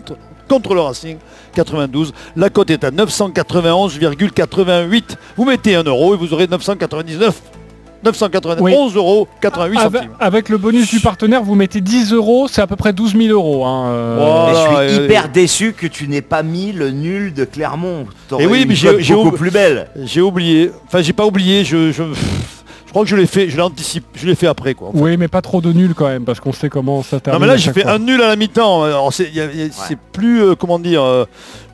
[0.49, 1.17] contre le Racing
[1.53, 2.11] 92.
[2.35, 5.03] La cote est à 991,88.
[5.37, 7.39] Vous mettez 1 euro et vous aurez 999.
[8.03, 8.73] 991 Oui.
[8.97, 10.11] euros 88 Avec, centimes.
[10.19, 13.29] avec le bonus du partenaire, vous mettez 10 euros, c'est à peu près 12 000
[13.29, 13.63] euros.
[13.67, 14.15] hein, euh.
[14.17, 14.87] Voilà.
[14.87, 18.07] Je suis euh, hyper déçu que tu n'aies pas mis le nul de Clermont.
[18.39, 19.89] Et oui, mais j'ai beaucoup plus belle.
[19.95, 20.71] J'ai oublié.
[20.87, 21.63] Enfin, j'ai pas oublié.
[21.63, 22.01] Je, je,
[22.91, 23.49] je crois que je l'ai fait.
[23.49, 24.05] Je l'ai anticipé.
[24.15, 24.89] Je l'ai fait après quoi.
[24.93, 27.41] Oui, mais pas trop de nul quand même, parce qu'on sait comment ça Non termine.
[27.41, 27.91] mais là j'ai fait fois.
[27.93, 28.83] un nul à la mi-temps.
[29.11, 31.01] C'est plus euh, comment dire.
[31.01, 31.25] euh,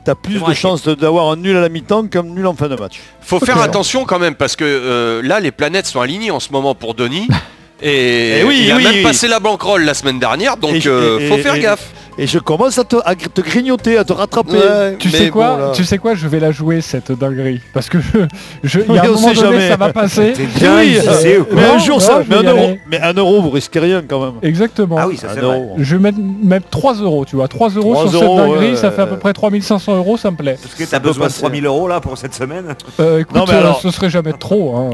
[0.04, 2.76] T'as plus de chances d'avoir un nul à la mi-temps qu'un nul en fin de
[2.76, 3.00] match.
[3.20, 6.50] Faut faire attention quand même parce que euh, là les planètes sont alignées en ce
[6.52, 7.28] moment pour Denis.
[7.82, 9.02] Et, Eh oui, il a oui, même oui.
[9.02, 11.92] passé la banquerolle la semaine dernière, donc Et euh, faut faire et- gaffe.
[12.20, 14.52] Et je commence à te, à te grignoter, à te rattraper.
[14.58, 15.72] Ouais, Tu sais quoi bon.
[15.72, 18.18] Tu sais quoi Je vais la jouer cette dinguerie parce que je,
[18.64, 19.68] je- y a un moment donné jamais.
[19.68, 20.32] ça va passer.
[20.56, 23.50] Bien Oui, euh, mais un jour non, ça, mais un euro, mais un euro vous
[23.50, 24.34] risquez rien quand même.
[24.42, 24.96] Exactement.
[24.98, 25.56] Ah oui, ça c'est Un vrai.
[25.58, 25.76] euro.
[25.78, 27.46] Je vais mettre, mettre 3 euros, tu vois.
[27.46, 30.16] 3 euros 3 sur euros, cette dinguerie, ouais, ça fait à peu près 3500 euros,
[30.16, 30.54] ça me plaît.
[30.62, 31.40] Est-ce que t'as besoin de passer.
[31.42, 34.32] 3000 euros là pour cette semaine Euh, écoute, Non, mais euh, alors- ce serait jamais
[34.32, 34.74] trop.
[34.76, 34.90] hein.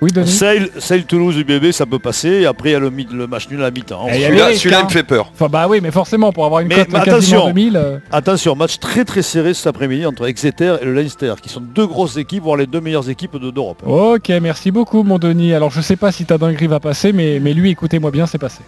[0.00, 2.28] Oui, Denis Sale, Sale Toulouse UBB ça peut passer.
[2.28, 4.06] Et après il y a le, le match nul à la mi-temps.
[4.06, 4.84] A Celui-là, il hein.
[4.84, 5.32] me fait peur.
[5.34, 7.46] Enfin, bah oui, mais forcément, pour avoir une Mais- cote attention.
[7.46, 7.76] 2000.
[7.78, 11.60] euh, Attention, match très très serré cet après-midi entre Exeter et le Leinster, qui sont
[11.62, 13.82] deux grosses équipes, voire les deux meilleures équipes de- d'Europe.
[13.86, 15.54] Ok, merci beaucoup, mon Denis.
[15.54, 18.36] Alors, je sais pas si ta dinguerie va passer, mais, mais lui, écoutez-moi bien, c'est
[18.38, 18.60] passé.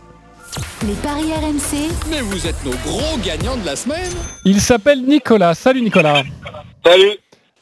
[0.87, 4.11] Les paris RMC, Mais vous êtes nos gros gagnants de la semaine.
[4.47, 5.55] Il s'appelle Nicolas.
[5.55, 6.23] Salut, Nicolas.
[6.85, 7.19] Salut.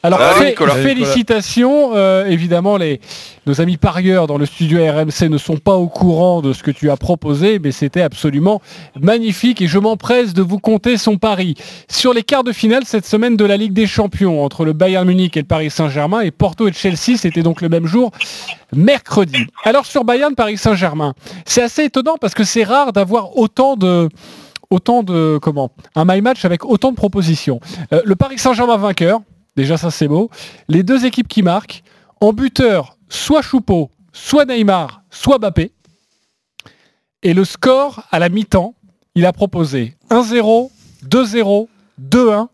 [0.07, 0.75] Alors, fé- Nicolas.
[0.75, 1.91] félicitations.
[1.95, 2.99] Euh, évidemment, les,
[3.45, 6.71] nos amis parieurs dans le studio RMC ne sont pas au courant de ce que
[6.71, 8.61] tu as proposé, mais c'était absolument
[8.99, 11.55] magnifique et je m'empresse de vous compter son pari.
[11.89, 15.07] Sur les quarts de finale cette semaine de la Ligue des Champions, entre le Bayern
[15.07, 18.11] Munich et le Paris Saint-Germain, et Porto et Chelsea, c'était donc le même jour,
[18.75, 19.45] mercredi.
[19.63, 21.13] Alors sur Bayern, Paris Saint-Germain,
[21.45, 24.09] c'est assez étonnant parce que c'est rare d'avoir autant de
[24.69, 27.59] autant de comment un my match avec autant de propositions.
[27.93, 29.21] Euh, le Paris Saint-Germain vainqueur,
[29.57, 30.29] déjà ça c'est beau.
[30.69, 31.83] Les deux équipes qui marquent
[32.21, 35.73] en buteur, soit Choupeau, soit Neymar, soit Mbappé.
[37.23, 38.75] Et le score à la mi-temps,
[39.15, 40.69] il a proposé 1-0,
[41.05, 41.67] 2-0,
[42.01, 42.47] 2-1,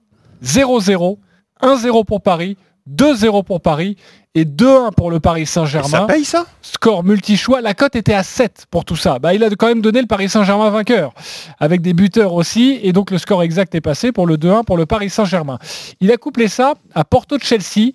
[0.43, 1.17] 0-0,
[1.61, 2.57] 1-0 pour Paris,
[2.89, 3.97] 2-0 pour Paris
[4.35, 5.87] et 2-1 pour le Paris Saint-Germain.
[5.87, 6.45] Ça paye ça?
[6.61, 7.61] Score multi-choix.
[7.61, 9.19] La cote était à 7 pour tout ça.
[9.19, 11.13] Bah, il a quand même donné le Paris Saint-Germain vainqueur,
[11.59, 12.79] avec des buteurs aussi.
[12.83, 15.59] Et donc le score exact est passé pour le 2-1 pour le Paris Saint-Germain.
[16.01, 17.91] Il a couplé ça à Porto-Chelsea,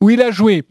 [0.00, 0.64] où il a joué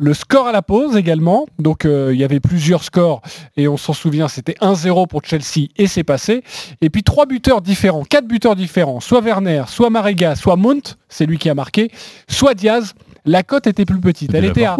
[0.00, 1.46] le score à la pause également.
[1.58, 3.20] Donc euh, il y avait plusieurs scores
[3.56, 6.42] et on s'en souvient, c'était 1-0 pour Chelsea et c'est passé.
[6.80, 11.26] Et puis trois buteurs différents, quatre buteurs différents, soit Werner, soit Marega, soit Mount, c'est
[11.26, 11.90] lui qui a marqué,
[12.28, 12.94] soit Diaz.
[13.26, 14.74] La cote était plus petite, elle était à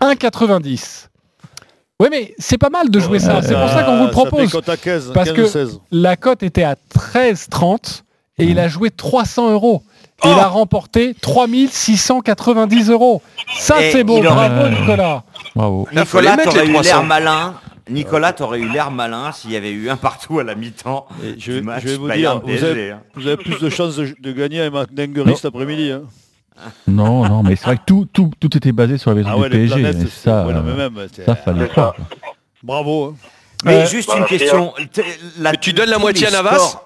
[0.00, 1.08] 1,90.
[1.98, 4.52] Oui mais c'est pas mal de jouer ça, c'est pour ça qu'on vous le propose.
[5.12, 5.42] parce que
[5.90, 8.02] la cote était à 13,30
[8.38, 9.82] et il a joué 300 euros.
[10.24, 13.22] Il a remporté 3690 euros.
[13.58, 14.20] Ça, c'est beau.
[14.22, 15.22] Bravo, Nicolas.
[15.54, 15.88] Bravo.
[15.94, 16.82] Nicolas, t'aurais eu 300.
[16.82, 17.54] l'air malin.
[17.88, 21.06] Nicolas, t'aurais eu l'air malin s'il y avait eu un partout à la mi-temps.
[21.38, 23.00] Je, du vais vous dire, vous avez, hein.
[23.14, 25.36] vous avez plus de chances de, de gagner avec ma dinguerie Non.
[25.36, 25.92] cet après-midi.
[25.92, 26.02] hein.
[26.88, 29.36] Non, non, mais c'est vrai que tout, tout, tout était basé sur la maison Ah
[29.36, 29.82] du ouais, les PSG.
[29.82, 31.94] planètes, ça, ouais, non, mais euh, même, ça fallait quoi.
[32.62, 33.04] Bravo.
[33.04, 33.14] hein.
[33.64, 34.72] Mais Euh, juste une question.
[34.92, 35.04] T'es-
[35.38, 36.80] la- Mais tu donnes la moitié à Navas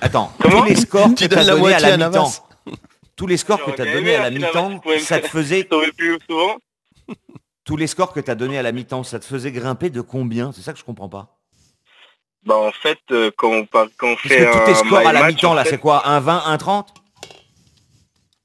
[0.00, 2.32] Attends, tous les scores Tu que donnes la à moitié à la Navas mi-temps,
[3.16, 5.64] tous les scores que t'as donnés à la mi-temps, ça te faisait
[5.96, 6.56] plus souvent
[7.64, 10.52] tous les scores que t'as donnés à la mi-temps, ça te faisait grimper de combien?
[10.52, 11.36] C'est ça que je comprends pas.
[12.44, 15.12] Bah en fait, euh, quand on, par- quand on fait que tous tes scores à
[15.12, 16.06] la mi-temps là, c'est quoi?
[16.06, 16.94] Un 20, un 30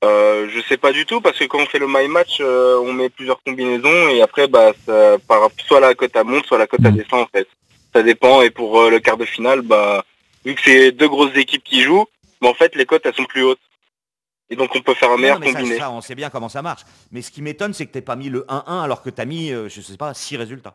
[0.03, 2.79] euh, Je sais pas du tout parce que quand on fait le my match, euh,
[2.83, 6.57] on met plusieurs combinaisons et après bah ça, par, soit la cote à monte, soit
[6.57, 7.47] la cote à descend en fait.
[7.93, 10.03] Ça dépend et pour euh, le quart de finale, bah
[10.43, 12.07] vu que c'est deux grosses équipes qui jouent,
[12.41, 13.59] bah, en fait les cotes elles sont plus hautes.
[14.51, 15.77] Et donc on peut faire un meilleur Non, mais combiné.
[15.77, 16.81] ça, on sait bien comment ça marche.
[17.11, 19.49] Mais ce qui m'étonne, c'est que t'aies pas mis le 1-1 alors que t'as mis,
[19.51, 20.73] euh, je sais pas, 6 résultats.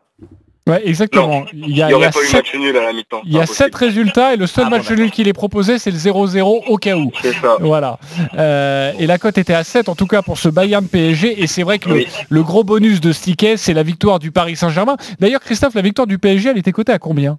[0.68, 1.29] Ouais, exactement.
[1.43, 2.77] Non, il il y a, n'y il y aurait a pas eu sept- match nul
[2.77, 3.20] à la mi-temps.
[3.24, 3.57] il y a Impossible.
[3.57, 6.64] sept résultats et le seul Ah bon, match nul qu'il est proposé, c'est le 0-0
[6.66, 7.12] au cas où.
[7.22, 7.57] C'est ça.
[7.61, 8.01] Voilà.
[8.35, 11.41] Euh, et la cote était à 7 en tout cas pour ce Bayern PSG.
[11.41, 14.33] Et c'est vrai que le, le gros bonus de ce ticket, c'est la victoire du
[14.33, 14.97] Paris Saint-Germain.
[15.20, 17.39] D'ailleurs, Christophe, la victoire du PSG, elle était cotée à combien?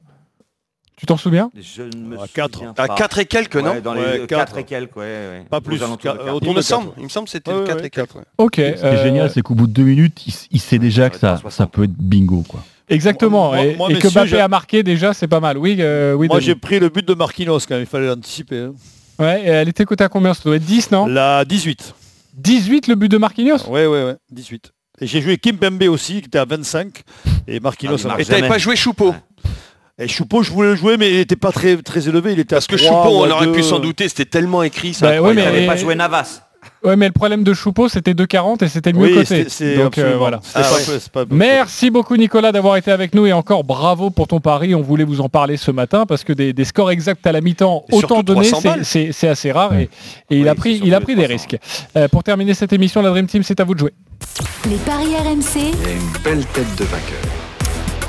[0.97, 2.55] Tu t'en souviens Je ne me À quatre.
[2.55, 2.95] souviens À pas.
[2.95, 4.53] 4 et quelques, non Ouais, Dans Ouais, les quatre.
[4.53, 5.45] 4 et quelques, ouais, ouais.
[5.47, 6.33] Pas Aux plus, alentours de quatre.
[6.33, 6.97] autour Il me de semble, quatre.
[6.97, 8.17] il me semble que c'était Ouais, le 4 ouais, et 4.
[8.39, 8.55] Ok.
[8.55, 11.09] Ce qui est euh, génial, c'est qu'au bout de deux minutes, il, il sait déjà
[11.11, 11.51] que ça, 360.
[11.51, 12.43] ça peut être bingo.
[12.47, 12.63] Quoi.
[12.89, 13.49] Exactement.
[13.49, 15.59] Moi- et, moi, et que messieurs, Mbappé j'ai- a marqué déjà, c'est pas mal.
[15.59, 16.27] Oui, euh, oui.
[16.27, 16.47] Moi Denis.
[16.47, 18.57] j'ai pris le but de Marquinhos quand même, il fallait l'anticiper.
[18.61, 18.73] hein.
[19.19, 21.93] Ouais, et elle était cotée à combien Ça doit être 10, non La 18.
[22.35, 24.71] 18 le but de Marquinhos Ouais, ouais, ouais, 18.
[24.99, 27.03] Et j'ai joué Kim Pembe aussi, qui était à 25.
[27.47, 28.49] Et Marquinhos Ah, il a marque Et t'avais Jamais.
[28.49, 29.13] pas joué Choupeau
[29.99, 32.33] Et Choupeau, je voulais le jouer, mais il n'était pas très, très élevé.
[32.33, 33.63] Il était Parce à que 3 Choupeau, on aurait pu 2.
[33.63, 34.93] s'en douter, c'était tellement écrit.
[34.93, 35.07] ça.
[35.09, 36.41] Bah ouais, mais- Il n'avait pas joué Navas.
[36.83, 39.75] Ouais, mais le problème de Choupeau, c'était 2,40 et c'était le mieux Oui, c'est c'est
[39.77, 40.39] Donc euh, absolument- voilà.
[40.43, 40.83] c'était Ah pas ouais.
[40.85, 41.33] peu- c'est pas peu.
[41.35, 44.75] Merci beaucoup Nicolas d'avoir été avec nous et encore bravo pour ton pari.
[44.75, 47.41] On voulait vous en parler ce matin parce que des, des scores exacts à la
[47.41, 49.89] mi-temps autant donnés, 300 c'est- assez rare et,
[50.29, 51.33] et il a pris, surtout il a les pris des 300.
[51.33, 51.57] risques.
[51.95, 53.93] Euh, pour terminer cette émission, la Dream Team, c'est à vous de jouer.
[54.69, 57.46] Les paris RMC, Il y a une belle tête de vainqueur.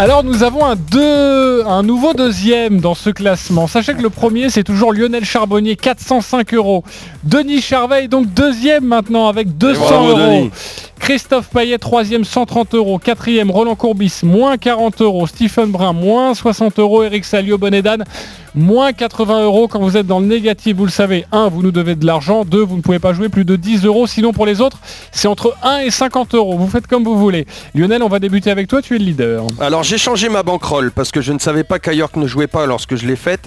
[0.00, 3.66] Alors nous avons un, deux, un nouveau deuxième dans ce classement.
[3.66, 6.84] Sachez que le premier c'est toujours Lionel Charbonnier, 405 euros.
[7.24, 10.18] Denis Charvet est donc deuxième maintenant avec 200 bravo, euros.
[10.18, 10.50] Denis.
[10.98, 12.98] Christophe Payet, troisième, 130 euros.
[12.98, 15.26] Quatrième, Roland Courbis, moins 40 euros.
[15.26, 17.02] Stephen Brun, moins 60 euros.
[17.02, 18.04] Eric Salio, Bonedan,
[18.54, 19.68] moins 80 euros.
[19.68, 22.44] Quand vous êtes dans le négatif, vous le savez, 1, vous nous devez de l'argent.
[22.44, 24.06] 2, vous ne pouvez pas jouer plus de 10 euros.
[24.06, 24.78] Sinon, pour les autres,
[25.10, 26.58] c'est entre 1 et 50 euros.
[26.58, 27.46] Vous faites comme vous voulez.
[27.74, 28.82] Lionel, on va débuter avec toi.
[28.82, 29.46] Tu es le leader.
[29.60, 32.66] Alors j'ai changé ma bankroll parce que je ne savais pas qu'Ayork ne jouait pas
[32.66, 33.40] lorsque je l'ai faite.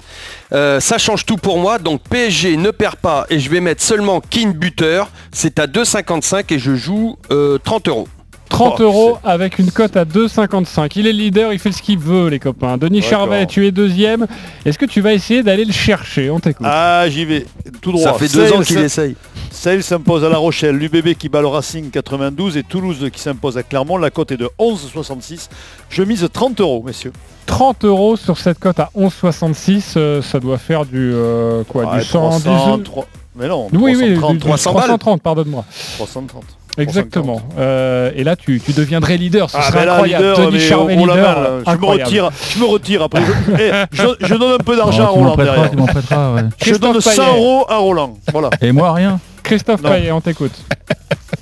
[0.52, 1.78] Euh, ça change tout pour moi.
[1.78, 5.08] Donc PSG ne perd pas et je vais mettre seulement King buteur.
[5.30, 8.08] C'est à 2,55 et je joue euh, 30 euros.
[8.52, 10.92] 30 Oh, euros avec une cote à 2,55.
[10.96, 12.76] Il est leader, il fait ce qu'il veut, les copains.
[12.76, 13.02] Denis.
[13.02, 14.26] Charvet, tu es deuxième.
[14.64, 16.66] Est-ce que tu vas essayer d'aller le chercher On t'écoute.
[16.68, 17.46] Ah, j'y vais.
[17.80, 18.04] Tout droit.
[18.04, 19.16] Ça fait deux Sale ans qu'il essaye.
[19.50, 23.56] Sale s'impose à La Rochelle, l'UBB qui bat le Racing 92 et Toulouse qui s'impose
[23.58, 23.96] à Clermont.
[23.96, 25.48] La cote est de 11,66.
[25.88, 27.12] Je mise 30 euros, messieurs.
[27.46, 29.94] 30 euros sur cette cote à 11,66.
[29.96, 32.44] euh, ça doit faire du euh, quoi Ouais, Du 110
[32.84, 34.82] 300, Mais non, Oui, oui, 330, du- du 300 balles.
[34.84, 35.64] 330, pardonne-moi.
[35.96, 36.44] 330.
[36.78, 37.40] Exactement.
[37.58, 39.50] Euh, et là, tu, tu deviendrais leader.
[39.50, 40.24] Ce Ah serait ben là, incroyable.
[40.24, 41.40] leader, la leader.
[41.40, 41.50] là.
[41.72, 43.20] je me retire, je me retire après.
[43.24, 45.70] Je, eh, je- je donne un peu d'argent à Oh, tu m'en Roland prêteras, derrière.
[45.70, 46.42] tu m'en prêteras, ouais.
[46.64, 47.36] Je donne Christophe 100 Payet.
[47.36, 48.14] euros à Roland.
[48.32, 48.50] Voilà.
[48.60, 49.20] Et moi, rien.
[49.42, 49.90] Christophe Non.
[49.90, 50.52] Payet, on t'écoute.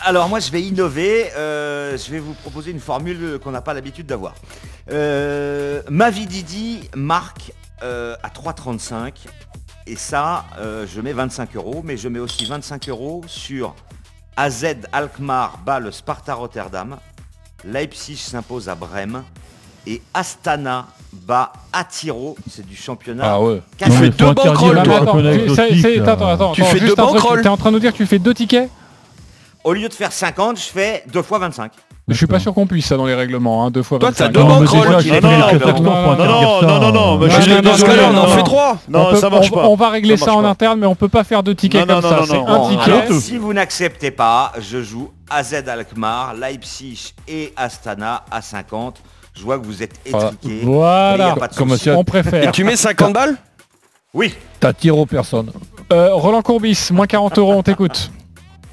[0.02, 3.74] Alors moi je vais innover, euh, je vais vous proposer une formule qu'on n'a pas
[3.74, 4.34] l'habitude d'avoir.
[4.90, 7.52] Euh, Mavididi marque
[7.82, 9.12] euh, à 3,35
[9.86, 13.74] et ça euh, je mets 25 euros, mais je mets aussi 25 euros sur
[14.40, 16.96] AZ Alkmaar bat le Sparta Rotterdam,
[17.62, 19.22] Leipzig s'impose à Brême
[19.86, 23.34] et Astana bat Atiro, c'est du championnat.
[23.34, 23.60] Ah ouais.
[23.82, 24.44] Mais fais deux toi.
[24.46, 26.94] championnats tu- Tu fais deux
[27.42, 28.70] T'es en train de nous dire que tu fais deux tickets
[29.62, 31.72] Au lieu de faire 50, je fais 2 fois 25.
[32.10, 34.24] Je suis pas sûr qu'on puisse ça dans les règlements, hein, deux fois Toi, 25.
[34.26, 37.60] t'as deux quelques Non, non, non, non, non, non, non, mais Non, je suis non,
[37.60, 38.78] désolé, non, on en fait trois.
[38.88, 39.66] Non, ça marche pas.
[39.68, 42.10] On va régler Ça en interne, mais on peut pas faire deux tickets comme ça.
[42.20, 43.20] non, C'est non, un ticket.
[43.20, 48.96] Si vous n'acceptez pas, je joue AZ Alkmaar, Leipzig et Astana à 50.
[49.34, 50.28] Je vois que vous êtes étriqués.
[50.42, 52.48] mais il y Voilà, a pas de Comme on préfère.
[52.48, 53.36] Et tu mets 50 balles
[54.12, 54.34] Oui.
[54.58, 55.50] T'attires aux personnes.
[55.92, 58.10] Euh, Roland Courbis, moins 40 euros, on t'écoute.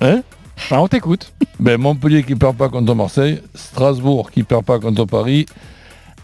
[0.01, 0.21] Hein
[0.70, 1.32] Bah, on t'écoute.
[1.60, 5.47] Ben, Montpellier qui perd pas contre Marseille, Strasbourg qui perd pas contre Paris,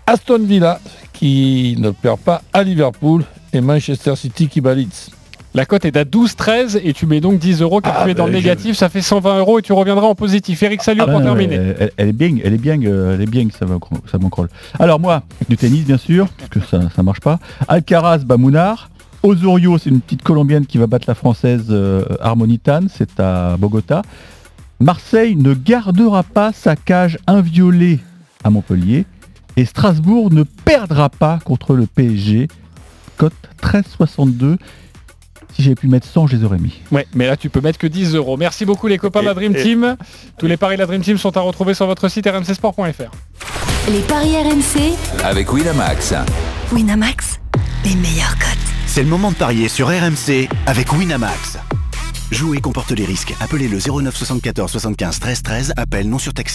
[0.05, 0.79] Aston Villa
[1.11, 5.09] qui ne perd pas à Liverpool et Manchester City qui Leeds.
[5.55, 8.13] La cote est à 12-13 et tu mets donc 10 euros car Ah, tu es
[8.13, 10.61] dans ben, le je- négatif, ça fait 120 euros et tu reviendras en positif.
[10.63, 11.55] Eric Salio pour Ah, terminer.
[11.55, 13.77] Elle, elle est bien, elle est bien, euh, elle est bien que ça va,
[14.11, 14.49] ça m'encrolle.
[14.79, 17.39] Alors moi, du tennis bien sûr, parce que ça, ça marche pas.
[17.67, 18.89] Alcaraz, Bamounar.
[19.23, 24.01] Osorio, c'est une petite colombienne qui va battre la française euh, Harmonitan, c'est à Bogota.
[24.79, 27.99] Marseille ne gardera pas sa cage inviolée
[28.43, 29.05] à Montpellier.
[29.55, 32.47] Et Strasbourg ne perdra pas contre le PSG.
[33.17, 34.57] Cote 13,62.
[35.53, 36.81] Si j'avais pu mettre 100, je les aurais mis.
[36.91, 38.37] Ouais, mais là tu peux mettre que 10 euros.
[38.37, 39.95] Merci beaucoup les copains de la Dream Team.
[40.37, 43.11] Tous les paris de la Dream Team sont à retrouver sur votre site rmcsport.fr.
[43.89, 46.15] Les paris RMC, Avec Winamax.
[46.71, 47.39] Winamax,
[47.85, 48.62] les meilleurs cotes.
[48.95, 51.57] C'est le moment de parier sur RMC avec Winamax.
[52.29, 53.33] Jouer comporte les risques.
[53.39, 55.73] Appelez le 09 74 75 13 13.
[55.77, 56.51] Appel non surtaxé.